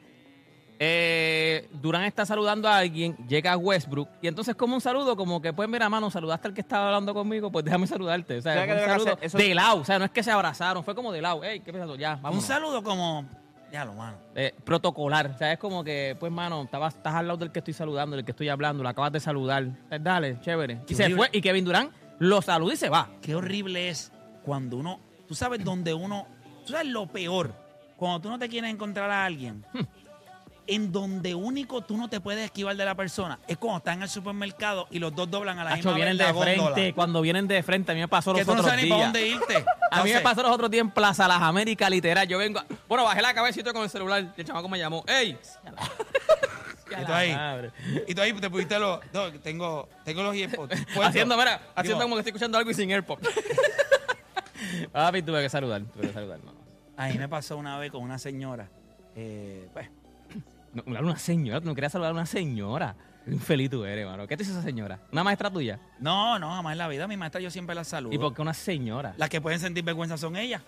eh, 0.79 1.69
Durán 1.73 2.05
está 2.05 2.25
saludando 2.25 2.67
a 2.67 2.77
alguien, 2.77 3.15
llega 3.27 3.51
a 3.51 3.57
Westbrook, 3.57 4.09
y 4.19 4.27
entonces, 4.27 4.55
como 4.55 4.73
un 4.73 4.81
saludo, 4.81 5.15
como 5.15 5.39
que 5.39 5.53
pues, 5.53 5.69
mira, 5.69 5.87
mano, 5.89 6.09
saludaste 6.09 6.47
al 6.47 6.53
que 6.55 6.61
estaba 6.61 6.87
hablando 6.87 7.13
conmigo, 7.13 7.51
pues 7.51 7.63
déjame 7.63 7.85
saludarte. 7.85 8.39
O 8.39 8.41
sea, 8.41 8.53
¿Sabes 8.55 8.65
fue 8.65 8.67
qué 8.67 8.71
un 8.73 8.77
debe 8.79 8.91
saludo 8.91 9.13
hacer? 9.13 9.25
Eso- 9.25 9.37
de 9.37 9.53
lado. 9.55 9.77
O 9.81 9.85
sea, 9.85 9.99
no 9.99 10.05
es 10.05 10.11
que 10.11 10.23
se 10.23 10.31
abrazaron, 10.31 10.83
fue 10.83 10.95
como 10.95 11.11
de 11.11 11.21
lado. 11.21 11.43
Ey, 11.43 11.59
¿qué 11.59 11.71
pasó? 11.71 11.95
Ya, 11.97 12.15
vamos. 12.15 12.39
Un 12.39 12.41
saludo 12.41 12.81
como. 12.81 13.29
Ya 13.71 13.85
lo 13.85 13.93
mano. 13.93 14.17
Eh, 14.35 14.53
protocolar. 14.63 15.27
O 15.27 15.37
sea, 15.37 15.53
es 15.53 15.59
como 15.59 15.83
que, 15.83 16.15
pues, 16.19 16.31
mano, 16.31 16.63
estabas, 16.63 16.95
estás 16.95 17.15
al 17.15 17.27
lado 17.27 17.37
del 17.37 17.51
que 17.51 17.59
estoy 17.59 17.73
saludando, 17.73 18.15
del 18.15 18.25
que 18.25 18.31
estoy 18.31 18.49
hablando, 18.49 18.83
lo 18.83 18.89
acabas 18.89 19.11
de 19.13 19.19
saludar. 19.19 19.65
Eh, 19.89 19.99
dale, 20.01 20.39
chévere. 20.41 20.81
Y 20.87 20.93
se 20.93 21.09
fue, 21.15 21.29
y 21.31 21.41
Kevin 21.41 21.65
Durán 21.65 21.91
lo 22.19 22.41
saluda 22.41 22.73
y 22.73 22.77
se 22.77 22.89
va. 22.89 23.09
Qué 23.21 23.33
horrible 23.33 23.89
es 23.89 24.11
cuando 24.43 24.77
uno. 24.77 24.99
Tú 25.27 25.35
sabes 25.35 25.63
dónde 25.63 25.93
uno. 25.93 26.27
Tú 26.65 26.73
sabes 26.73 26.87
lo 26.87 27.07
peor. 27.07 27.53
Cuando 27.95 28.19
tú 28.19 28.29
no 28.29 28.37
te 28.37 28.49
quieres 28.49 28.71
encontrar 28.71 29.09
a 29.09 29.25
alguien. 29.25 29.63
En 30.67 30.91
donde 30.91 31.33
único 31.35 31.81
tú 31.81 31.97
no 31.97 32.07
te 32.09 32.19
puedes 32.21 32.45
esquivar 32.45 32.75
de 32.77 32.85
la 32.85 32.95
persona 32.95 33.39
es 33.47 33.57
cuando 33.57 33.79
están 33.79 33.95
en 33.97 34.03
el 34.03 34.09
supermercado 34.09 34.87
y 34.91 34.99
los 34.99 35.13
dos 35.13 35.29
doblan 35.29 35.57
a 35.59 35.63
la 35.63 35.71
Hacho, 35.71 35.77
misma 35.89 35.93
vienen 35.95 36.17
vez 36.17 36.19
de 36.19 36.23
la 36.25 36.31
góndola. 36.31 36.75
frente. 36.75 36.93
Cuando 36.93 37.21
vienen 37.21 37.47
de 37.47 37.63
frente, 37.63 37.91
a 37.91 37.95
mí 37.95 38.01
me 38.01 38.07
pasó 38.07 38.31
Que 38.33 38.39
los 38.41 38.47
tú 38.47 38.53
no 38.53 38.59
otros 38.61 38.69
sabes 38.71 38.83
ni 38.85 38.89
para 38.89 39.11
días. 39.11 39.13
dónde 39.13 39.27
irte. 39.55 39.65
A 39.89 40.03
mí 40.03 40.13
me 40.13 40.21
pasó 40.21 40.43
los 40.43 40.51
otros 40.51 40.69
días 40.71 40.81
en 40.81 40.91
Plaza 40.91 41.27
Las 41.27 41.41
Américas, 41.41 41.89
literal. 41.89 42.27
Yo 42.27 42.37
vengo. 42.37 42.59
a- 42.59 42.65
Bueno, 42.87 43.03
bajé 43.03 43.21
la 43.21 43.33
cabecita 43.33 43.73
con 43.73 43.83
el 43.83 43.89
celular. 43.89 44.33
Y 44.37 44.41
el 44.41 44.47
chamaco 44.47 44.69
me 44.69 44.77
llamó. 44.77 45.03
¡Ey! 45.07 45.37
Y 47.01 47.05
tú 47.05 47.13
ahí. 47.13 47.33
Madre. 47.33 47.71
Y 48.05 48.13
tú 48.13 48.21
ahí 48.21 48.33
te 48.33 48.49
pusiste 48.49 48.77
los. 48.77 48.99
No, 49.13 49.31
tengo, 49.39 49.87
tengo 50.03 50.23
los 50.23 50.35
earpods. 50.35 50.75
puestos. 50.85 51.05
Haciendo, 51.05 51.37
mira, 51.37 51.61
haciendo 51.73 52.03
como 52.03 52.15
que 52.15 52.19
estoy 52.19 52.31
escuchando 52.31 52.57
algo 52.57 52.69
y 52.69 52.73
sin 52.73 52.91
AirPod. 52.91 53.19
Papi, 54.91 55.21
tuve 55.21 55.41
que 55.41 55.49
saludar. 55.49 55.81
Tuve 55.93 56.07
que 56.07 56.13
saludar, 56.13 56.39
no. 56.43 56.51
A 56.97 57.07
mí 57.07 57.17
me 57.17 57.27
pasó 57.29 57.57
una 57.57 57.77
vez 57.79 57.91
con 57.91 58.03
una 58.03 58.19
señora. 58.19 58.67
Eh, 59.15 59.67
pues, 59.73 59.89
No, 60.73 60.83
una 60.85 61.17
señora, 61.17 61.59
no 61.63 61.75
querías 61.75 61.91
saludar 61.91 62.11
a 62.11 62.13
una 62.13 62.25
señora. 62.25 62.95
Infeliz 63.27 63.69
tú 63.69 63.85
eres, 63.85 64.05
mano. 64.05 64.25
¿Qué 64.27 64.35
te 64.35 64.43
hizo 64.43 64.51
esa 64.53 64.63
señora? 64.63 64.99
¿Una 65.11 65.23
maestra 65.23 65.51
tuya? 65.51 65.79
no, 65.99 66.39
no, 66.39 66.49
jamás 66.55 66.71
en 66.71 66.77
la 66.79 66.87
vida. 66.87 67.07
Mi 67.07 67.17
maestra 67.17 67.39
yo 67.41 67.51
siempre 67.51 67.75
la 67.75 67.83
saludo. 67.83 68.13
¿Y 68.13 68.17
por 68.17 68.33
qué 68.33 68.41
una 68.41 68.53
señora? 68.53 69.13
Las 69.17 69.29
que 69.29 69.41
pueden 69.41 69.59
sentir 69.59 69.83
vergüenza 69.83 70.17
son 70.17 70.35
ellas. 70.35 70.61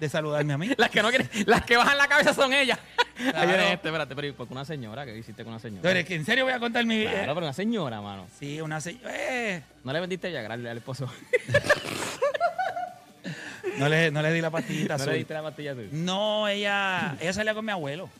De 0.00 0.08
saludarme 0.10 0.52
a 0.52 0.58
mí. 0.58 0.68
Las 0.76 0.90
que 0.90 1.00
no 1.00 1.08
quieren, 1.08 1.26
las 1.46 1.64
que 1.64 1.74
bajan 1.78 1.96
la 1.96 2.06
cabeza 2.06 2.34
son 2.34 2.52
ellas. 2.52 2.78
Ahí 3.18 3.30
Claro. 3.32 3.48
viene 3.48 3.72
este, 3.72 3.88
espérate, 3.88 4.14
pero 4.14 4.26
¿y 4.26 4.32
por 4.32 4.46
qué 4.46 4.52
una 4.52 4.66
señora? 4.66 5.06
¿Qué 5.06 5.16
hiciste 5.16 5.42
con 5.42 5.54
una 5.54 5.60
señora? 5.60 5.78
Entonces, 5.88 6.04
que 6.04 6.14
en 6.16 6.24
serio 6.26 6.44
voy 6.44 6.52
a 6.52 6.60
contar 6.60 6.84
mi. 6.84 7.02
Claro, 7.04 7.16
eh, 7.16 7.24
pero 7.28 7.38
una 7.46 7.52
señora, 7.54 8.02
mano. 8.02 8.26
sí, 8.38 8.60
una 8.60 8.78
señora. 8.82 9.10
Eh, 9.16 9.62
No 9.84 9.92
le 9.94 10.00
vendiste 10.00 10.30
ya 10.30 10.40
al, 10.44 10.66
al 10.66 10.76
esposo. 10.76 11.10
no, 13.78 13.88
le, 13.88 14.10
no 14.10 14.20
le 14.20 14.32
di 14.32 14.40
la 14.42 14.50
pastillita 14.50 14.88
no 14.98 15.02
azul. 15.02 15.12
le 15.12 15.18
diste 15.18 15.32
la 15.34 15.42
pastilla 15.42 15.74
tú. 15.74 15.80
No, 15.92 16.46
ella, 16.46 17.16
ella 17.20 17.32
salía 17.32 17.54
con 17.54 17.64
mi 17.64 17.72
abuelo. 17.72 18.10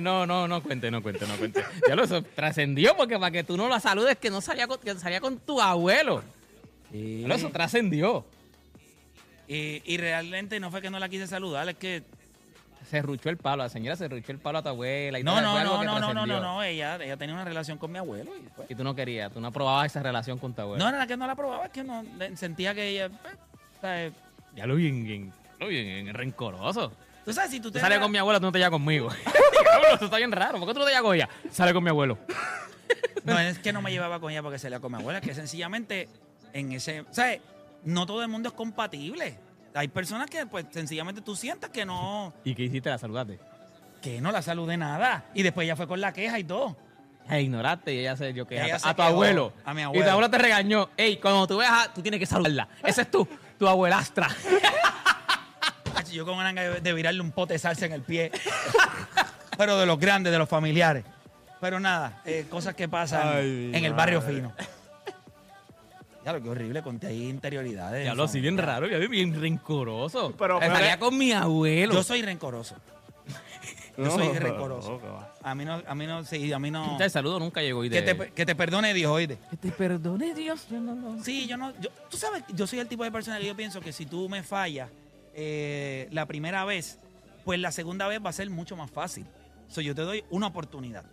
No, 0.00 0.26
no, 0.26 0.48
no 0.48 0.62
cuente, 0.62 0.90
no 0.90 1.02
cuente, 1.02 1.26
no 1.26 1.36
cuente. 1.36 1.62
Ya 1.86 1.94
lo 1.94 2.06
trascendió 2.22 2.96
porque 2.96 3.18
para 3.18 3.30
que 3.30 3.44
tú 3.44 3.56
no 3.56 3.68
la 3.68 3.78
saludes 3.78 4.16
que 4.16 4.30
no 4.30 4.40
salía 4.40 4.66
con, 4.66 4.78
que 4.78 4.94
salía 4.94 5.20
con 5.20 5.38
tu 5.38 5.60
abuelo. 5.60 6.22
Sí. 6.90 7.20
Ya 7.22 7.28
lo 7.28 7.34
eso 7.34 7.50
trascendió. 7.50 8.24
Y, 9.48 9.82
y 9.84 9.96
realmente 9.98 10.58
no 10.60 10.70
fue 10.70 10.80
que 10.82 10.90
no 10.90 10.98
la 10.98 11.08
quise 11.08 11.26
saludar, 11.26 11.68
es 11.68 11.76
que. 11.76 12.02
Se 12.88 13.02
ruchó 13.02 13.28
el 13.30 13.36
palo, 13.36 13.64
la 13.64 13.68
señora 13.68 13.96
se 13.96 14.06
ruchó 14.08 14.30
el 14.32 14.38
palo 14.38 14.58
a 14.58 14.62
tu 14.62 14.68
abuela 14.68 15.18
y 15.18 15.24
No, 15.24 15.40
no, 15.40 15.62
no, 15.62 15.84
no, 15.84 16.00
no, 16.00 16.14
no, 16.14 16.26
no, 16.26 16.40
no. 16.40 16.62
Ella, 16.62 16.96
ella 16.96 17.16
tenía 17.16 17.34
una 17.34 17.44
relación 17.44 17.78
con 17.78 17.90
mi 17.92 17.98
abuelo. 17.98 18.30
Y, 18.36 18.48
pues, 18.54 18.70
Y 18.70 18.74
tú 18.74 18.84
no 18.84 18.94
querías, 18.94 19.32
tú 19.32 19.40
no 19.40 19.48
aprobabas 19.48 19.86
esa 19.86 20.02
relación 20.02 20.38
con 20.38 20.54
tu 20.54 20.62
abuelo. 20.62 20.84
no, 20.84 20.96
no, 20.96 21.06
que 21.06 21.16
no 21.16 21.26
la 21.26 21.34
probaba, 21.34 21.66
es 21.66 21.72
que 21.72 21.84
no 21.84 22.04
sentía 22.34 22.74
que 22.74 22.88
ella. 22.88 23.10
pues. 23.80 24.12
Ya 24.54 24.66
lo 24.66 24.76
bien, 24.76 25.04
bien, 25.04 25.32
lo 25.58 25.68
bien, 25.68 26.12
rencoroso. 26.14 26.92
Tú 27.24 27.32
sabes, 27.32 27.50
si 27.50 27.58
tú 27.60 27.68
Tú 27.68 27.72
te. 27.74 27.80
sales 27.80 27.98
con 27.98 28.10
mi 28.12 28.18
abuela, 28.18 28.38
tú 28.38 28.46
no 28.46 28.52
te 28.52 28.58
llevas 28.58 28.70
conmigo. 28.70 29.08
Diablo, 29.62 29.88
eso 29.96 30.04
está 30.04 30.16
bien 30.18 30.30
raro. 30.32 30.58
¿Por 30.58 30.68
qué 30.68 30.74
tú 30.74 30.80
no 30.80 30.84
te 30.86 30.92
llevas 30.92 31.02
con 31.04 31.16
ella? 31.16 31.28
Sale 31.50 31.72
con 31.74 31.82
mi 31.84 31.90
abuelo. 31.90 32.18
No, 33.24 33.36
es 33.40 33.58
que 33.58 33.72
no 33.72 33.82
me 33.82 33.90
llevaba 33.90 34.20
con 34.20 34.30
ella 34.30 34.40
porque 34.40 34.56
salía 34.60 34.78
con 34.78 34.92
mi 34.92 34.98
abuela, 34.98 35.20
que 35.20 35.34
sencillamente 35.34 36.08
en 36.52 36.70
ese. 36.70 37.04
¿Sabes? 37.10 37.40
No 37.84 38.06
todo 38.06 38.22
el 38.22 38.28
mundo 38.28 38.50
es 38.50 38.54
compatible. 38.54 39.36
Hay 39.74 39.88
personas 39.88 40.30
que, 40.30 40.46
pues, 40.46 40.66
sencillamente 40.70 41.22
tú 41.22 41.34
sientas 41.34 41.70
que 41.70 41.84
no. 41.84 42.32
¿Y 42.44 42.54
qué 42.54 42.62
hiciste? 42.62 42.88
La 42.88 42.98
saludaste. 42.98 43.40
Que 44.00 44.20
no 44.20 44.30
la 44.30 44.42
saludé 44.42 44.76
nada. 44.76 45.24
Y 45.34 45.42
después 45.42 45.64
ella 45.64 45.74
fue 45.74 45.88
con 45.88 46.00
la 46.00 46.12
queja 46.12 46.38
y 46.38 46.44
todo. 46.44 46.76
La 47.28 47.40
ignoraste 47.40 47.92
y 47.94 47.98
ella 47.98 48.16
se 48.16 48.32
dio 48.32 48.46
que 48.46 48.60
a, 48.60 48.94
tu 48.94 49.02
abuelo. 49.02 49.52
a 49.64 49.74
mi 49.74 49.80
Y 49.80 49.84
tu 49.84 49.88
abuelo. 49.88 50.10
abuelo 50.12 50.30
te 50.30 50.38
regañó. 50.38 50.90
Ey, 50.96 51.16
cuando 51.16 51.48
tú 51.48 51.56
veas, 51.56 51.72
a- 51.88 51.92
tú 51.92 52.00
tienes 52.02 52.20
que 52.20 52.26
saludarla. 52.26 52.68
Esa 52.84 53.02
es 53.02 53.10
tu, 53.10 53.26
tu 53.58 53.66
abuelastra. 53.66 54.28
Yo 56.12 56.24
con 56.24 56.38
ganas 56.38 56.54
de 56.54 56.80
de 56.80 56.92
virarle 56.92 57.20
un 57.20 57.32
pote 57.32 57.54
de 57.54 57.58
salsa 57.58 57.86
en 57.86 57.92
el 57.92 58.02
pie. 58.02 58.30
Pero 59.58 59.78
de 59.78 59.86
los 59.86 59.98
grandes, 59.98 60.32
de 60.32 60.38
los 60.38 60.48
familiares. 60.48 61.04
Pero 61.60 61.80
nada, 61.80 62.20
eh, 62.26 62.46
cosas 62.50 62.74
que 62.74 62.88
pasan 62.88 63.28
Ay, 63.38 63.70
en 63.72 63.84
el 63.84 63.94
madre. 63.94 64.16
barrio 64.18 64.22
fino. 64.22 64.52
Ya 66.24 66.32
lo 66.32 66.42
que 66.42 66.48
horrible, 66.50 66.82
conté 66.82 67.06
ahí 67.06 67.28
interioridades. 67.28 68.02
Diablo, 68.02 68.24
así 68.24 68.40
bien 68.40 68.58
raro, 68.58 68.88
ya 68.88 68.98
bien 68.98 69.40
rencoroso. 69.40 70.34
Pero- 70.36 70.60
Eh, 70.60 70.66
salía 70.66 70.98
con 70.98 71.16
mi 71.16 71.32
abuelo. 71.32 71.94
Yo 71.94 72.02
soy 72.02 72.20
rencoroso. 72.22 72.74
Yo 73.96 74.04
No, 74.04 74.10
soy 74.10 74.28
no, 74.28 74.34
rencoroso. 74.34 75.00
no. 75.02 75.26
A 75.42 75.54
mí 75.54 75.64
no, 75.64 75.80
a 75.86 75.94
mí 75.94 76.06
no, 76.06 76.22
sí, 76.24 76.52
a 76.52 76.58
mí 76.58 76.70
no. 76.70 76.98
El 77.00 77.10
saludo 77.10 77.38
nunca 77.38 77.62
llegó. 77.62 77.80
Que 77.82 77.88
de- 78.02 78.14
te, 78.14 78.30
que 78.32 78.44
te 78.44 78.54
perdone 78.54 78.92
Dios, 78.92 79.10
oíste. 79.10 79.38
Que 79.50 79.56
te 79.56 79.70
perdone 79.70 80.34
Dios. 80.34 80.66
yo 80.68 80.80
no 80.80 80.94
lo- 80.94 81.24
Sí, 81.24 81.46
yo 81.46 81.56
no. 81.56 81.72
Yo, 81.80 81.88
tú 82.10 82.18
sabes, 82.18 82.42
yo 82.52 82.66
soy 82.66 82.80
el 82.80 82.88
tipo 82.88 83.04
de 83.04 83.12
persona 83.12 83.38
que 83.38 83.46
yo 83.46 83.56
pienso 83.56 83.80
que 83.80 83.92
si 83.92 84.04
tú 84.04 84.28
me 84.28 84.42
fallas 84.42 84.90
eh, 85.38 86.08
la 86.10 86.26
primera 86.26 86.64
vez, 86.64 86.98
pues 87.44 87.60
la 87.60 87.70
segunda 87.70 88.08
vez 88.08 88.20
va 88.24 88.30
a 88.30 88.32
ser 88.32 88.48
mucho 88.50 88.74
más 88.76 88.90
fácil. 88.90 89.26
So, 89.68 89.80
yo 89.82 89.94
te 89.94 90.02
doy 90.02 90.24
una 90.30 90.46
oportunidad. 90.46 91.04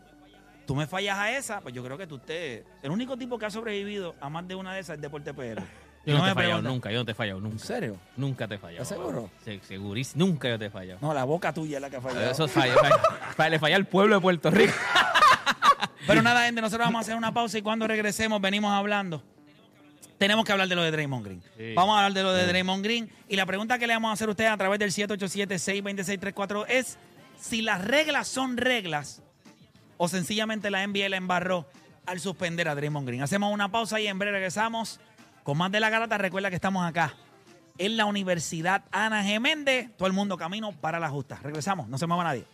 Tú 0.66 0.76
me 0.76 0.88
fallas 0.88 1.18
a 1.20 1.32
esa, 1.38 1.60
pues 1.60 1.76
yo 1.76 1.84
creo 1.84 1.98
que 1.98 2.08
tú 2.08 2.20
te. 2.20 2.64
El 2.82 2.92
único 2.92 3.18
tipo 3.18 3.38
que 3.38 3.46
ha 3.46 3.50
sobrevivido 3.52 4.16
a 4.22 4.30
más 4.30 4.48
de 4.48 4.56
una 4.56 4.74
de 4.74 4.80
esas 4.80 4.96
es 4.96 5.02
Deporte 5.02 5.34
PR. 5.34 5.62
Yo 6.06 6.14
Y 6.14 6.18
no, 6.18 6.20
te 6.20 6.24
me 6.26 6.32
he 6.32 6.36
fallado 6.36 6.62
nunca, 6.62 6.92
yo 6.92 7.00
no 7.00 7.06
te 7.06 7.12
he 7.12 7.16
fallado 7.16 7.38
¿En 7.40 7.44
nunca. 7.44 7.60
serio? 7.66 7.98
Nunca 8.16 8.48
te 8.48 8.56
he 8.56 8.58
fallado. 8.58 8.84
¿Estás 8.84 8.98
seguro? 8.98 9.30
Sí, 9.44 9.60
segurísimo. 9.64 10.26
Nunca 10.26 10.50
yo 10.50 10.58
te 10.58 10.66
he 10.66 10.70
fallado. 10.70 11.00
No, 11.02 11.14
la 11.14 11.26
boca 11.26 11.54
tuya 11.54 11.78
es 11.78 11.82
la 11.82 11.90
que 11.90 11.98
ha 11.98 12.02
fallado. 12.02 12.32
Eso 12.32 12.46
es 12.46 12.52
fallo. 12.52 12.76
fallo. 13.36 13.50
Le 13.50 13.60
falla 13.60 13.76
al 13.76 13.86
pueblo 13.88 14.16
de 14.16 14.22
Puerto 14.22 14.52
Rico. 14.52 14.74
Pero 16.08 16.22
nada, 16.22 16.46
gente, 16.46 16.62
nosotros 16.62 16.86
vamos 16.88 17.00
a 17.00 17.02
hacer 17.02 17.16
una 17.16 17.34
pausa 17.34 17.58
y 17.58 17.62
cuando 17.62 17.88
regresemos 17.88 18.40
venimos 18.42 18.72
hablando. 18.72 19.22
Tenemos 20.17 20.45
que 20.45 20.52
hablar 20.52 20.67
de 20.67 20.76
lo 20.76 20.84
de 20.84 20.91
Draymond 20.91 21.26
Green. 21.26 21.43
Sí. 21.58 21.73
Vamos 21.73 21.95
a 21.95 21.99
hablar 21.99 22.13
de 22.13 22.23
lo 22.23 22.34
de 22.34 22.45
Draymond 22.47 22.84
Green. 22.84 23.10
Y 23.28 23.36
la 23.36 23.45
pregunta 23.45 23.78
que 23.80 23.88
le 23.88 23.93
vamos 23.93 24.10
a 24.10 24.13
hacer 24.13 24.28
a 24.28 24.32
ustedes 24.32 24.52
a 24.52 24.58
través 24.58 24.80
del 24.80 24.91
787-626-34 24.91 26.65
es 26.69 26.97
si 27.39 27.62
las 27.62 27.84
reglas 27.84 28.28
son 28.28 28.58
reglas 28.58 29.21
o 29.97 30.08
sencillamente 30.08 30.71
la 30.71 30.86
NBA 30.86 31.10
la 31.10 31.17
embarró 31.17 31.67
al 32.06 32.19
suspender 32.19 32.67
a 32.67 32.76
Draymond 32.76 33.08
Green. 33.08 33.21
Hacemos 33.21 33.54
una 33.54 33.69
pausa 33.69 33.99
y 33.99 34.08
en 34.08 34.19
breve 34.19 34.38
regresamos 34.38 34.99
con 35.43 35.58
más 35.58 35.71
de 35.71 35.80
la 35.80 35.89
garata. 35.89 36.17
Recuerda 36.17 36.49
que 36.49 36.56
estamos 36.56 36.86
acá 36.86 37.15
en 37.78 37.97
la 37.97 38.06
Universidad 38.06 38.84
Ana 38.91 39.23
Geméndez. 39.23 39.89
Todo 39.97 40.08
el 40.08 40.13
mundo 40.13 40.38
camino 40.38 40.71
para 40.71 40.99
la 40.99 41.10
justa. 41.10 41.39
Regresamos, 41.41 41.88
no 41.88 41.97
se 41.97 42.08
mueva 42.08 42.23
nadie. 42.23 42.45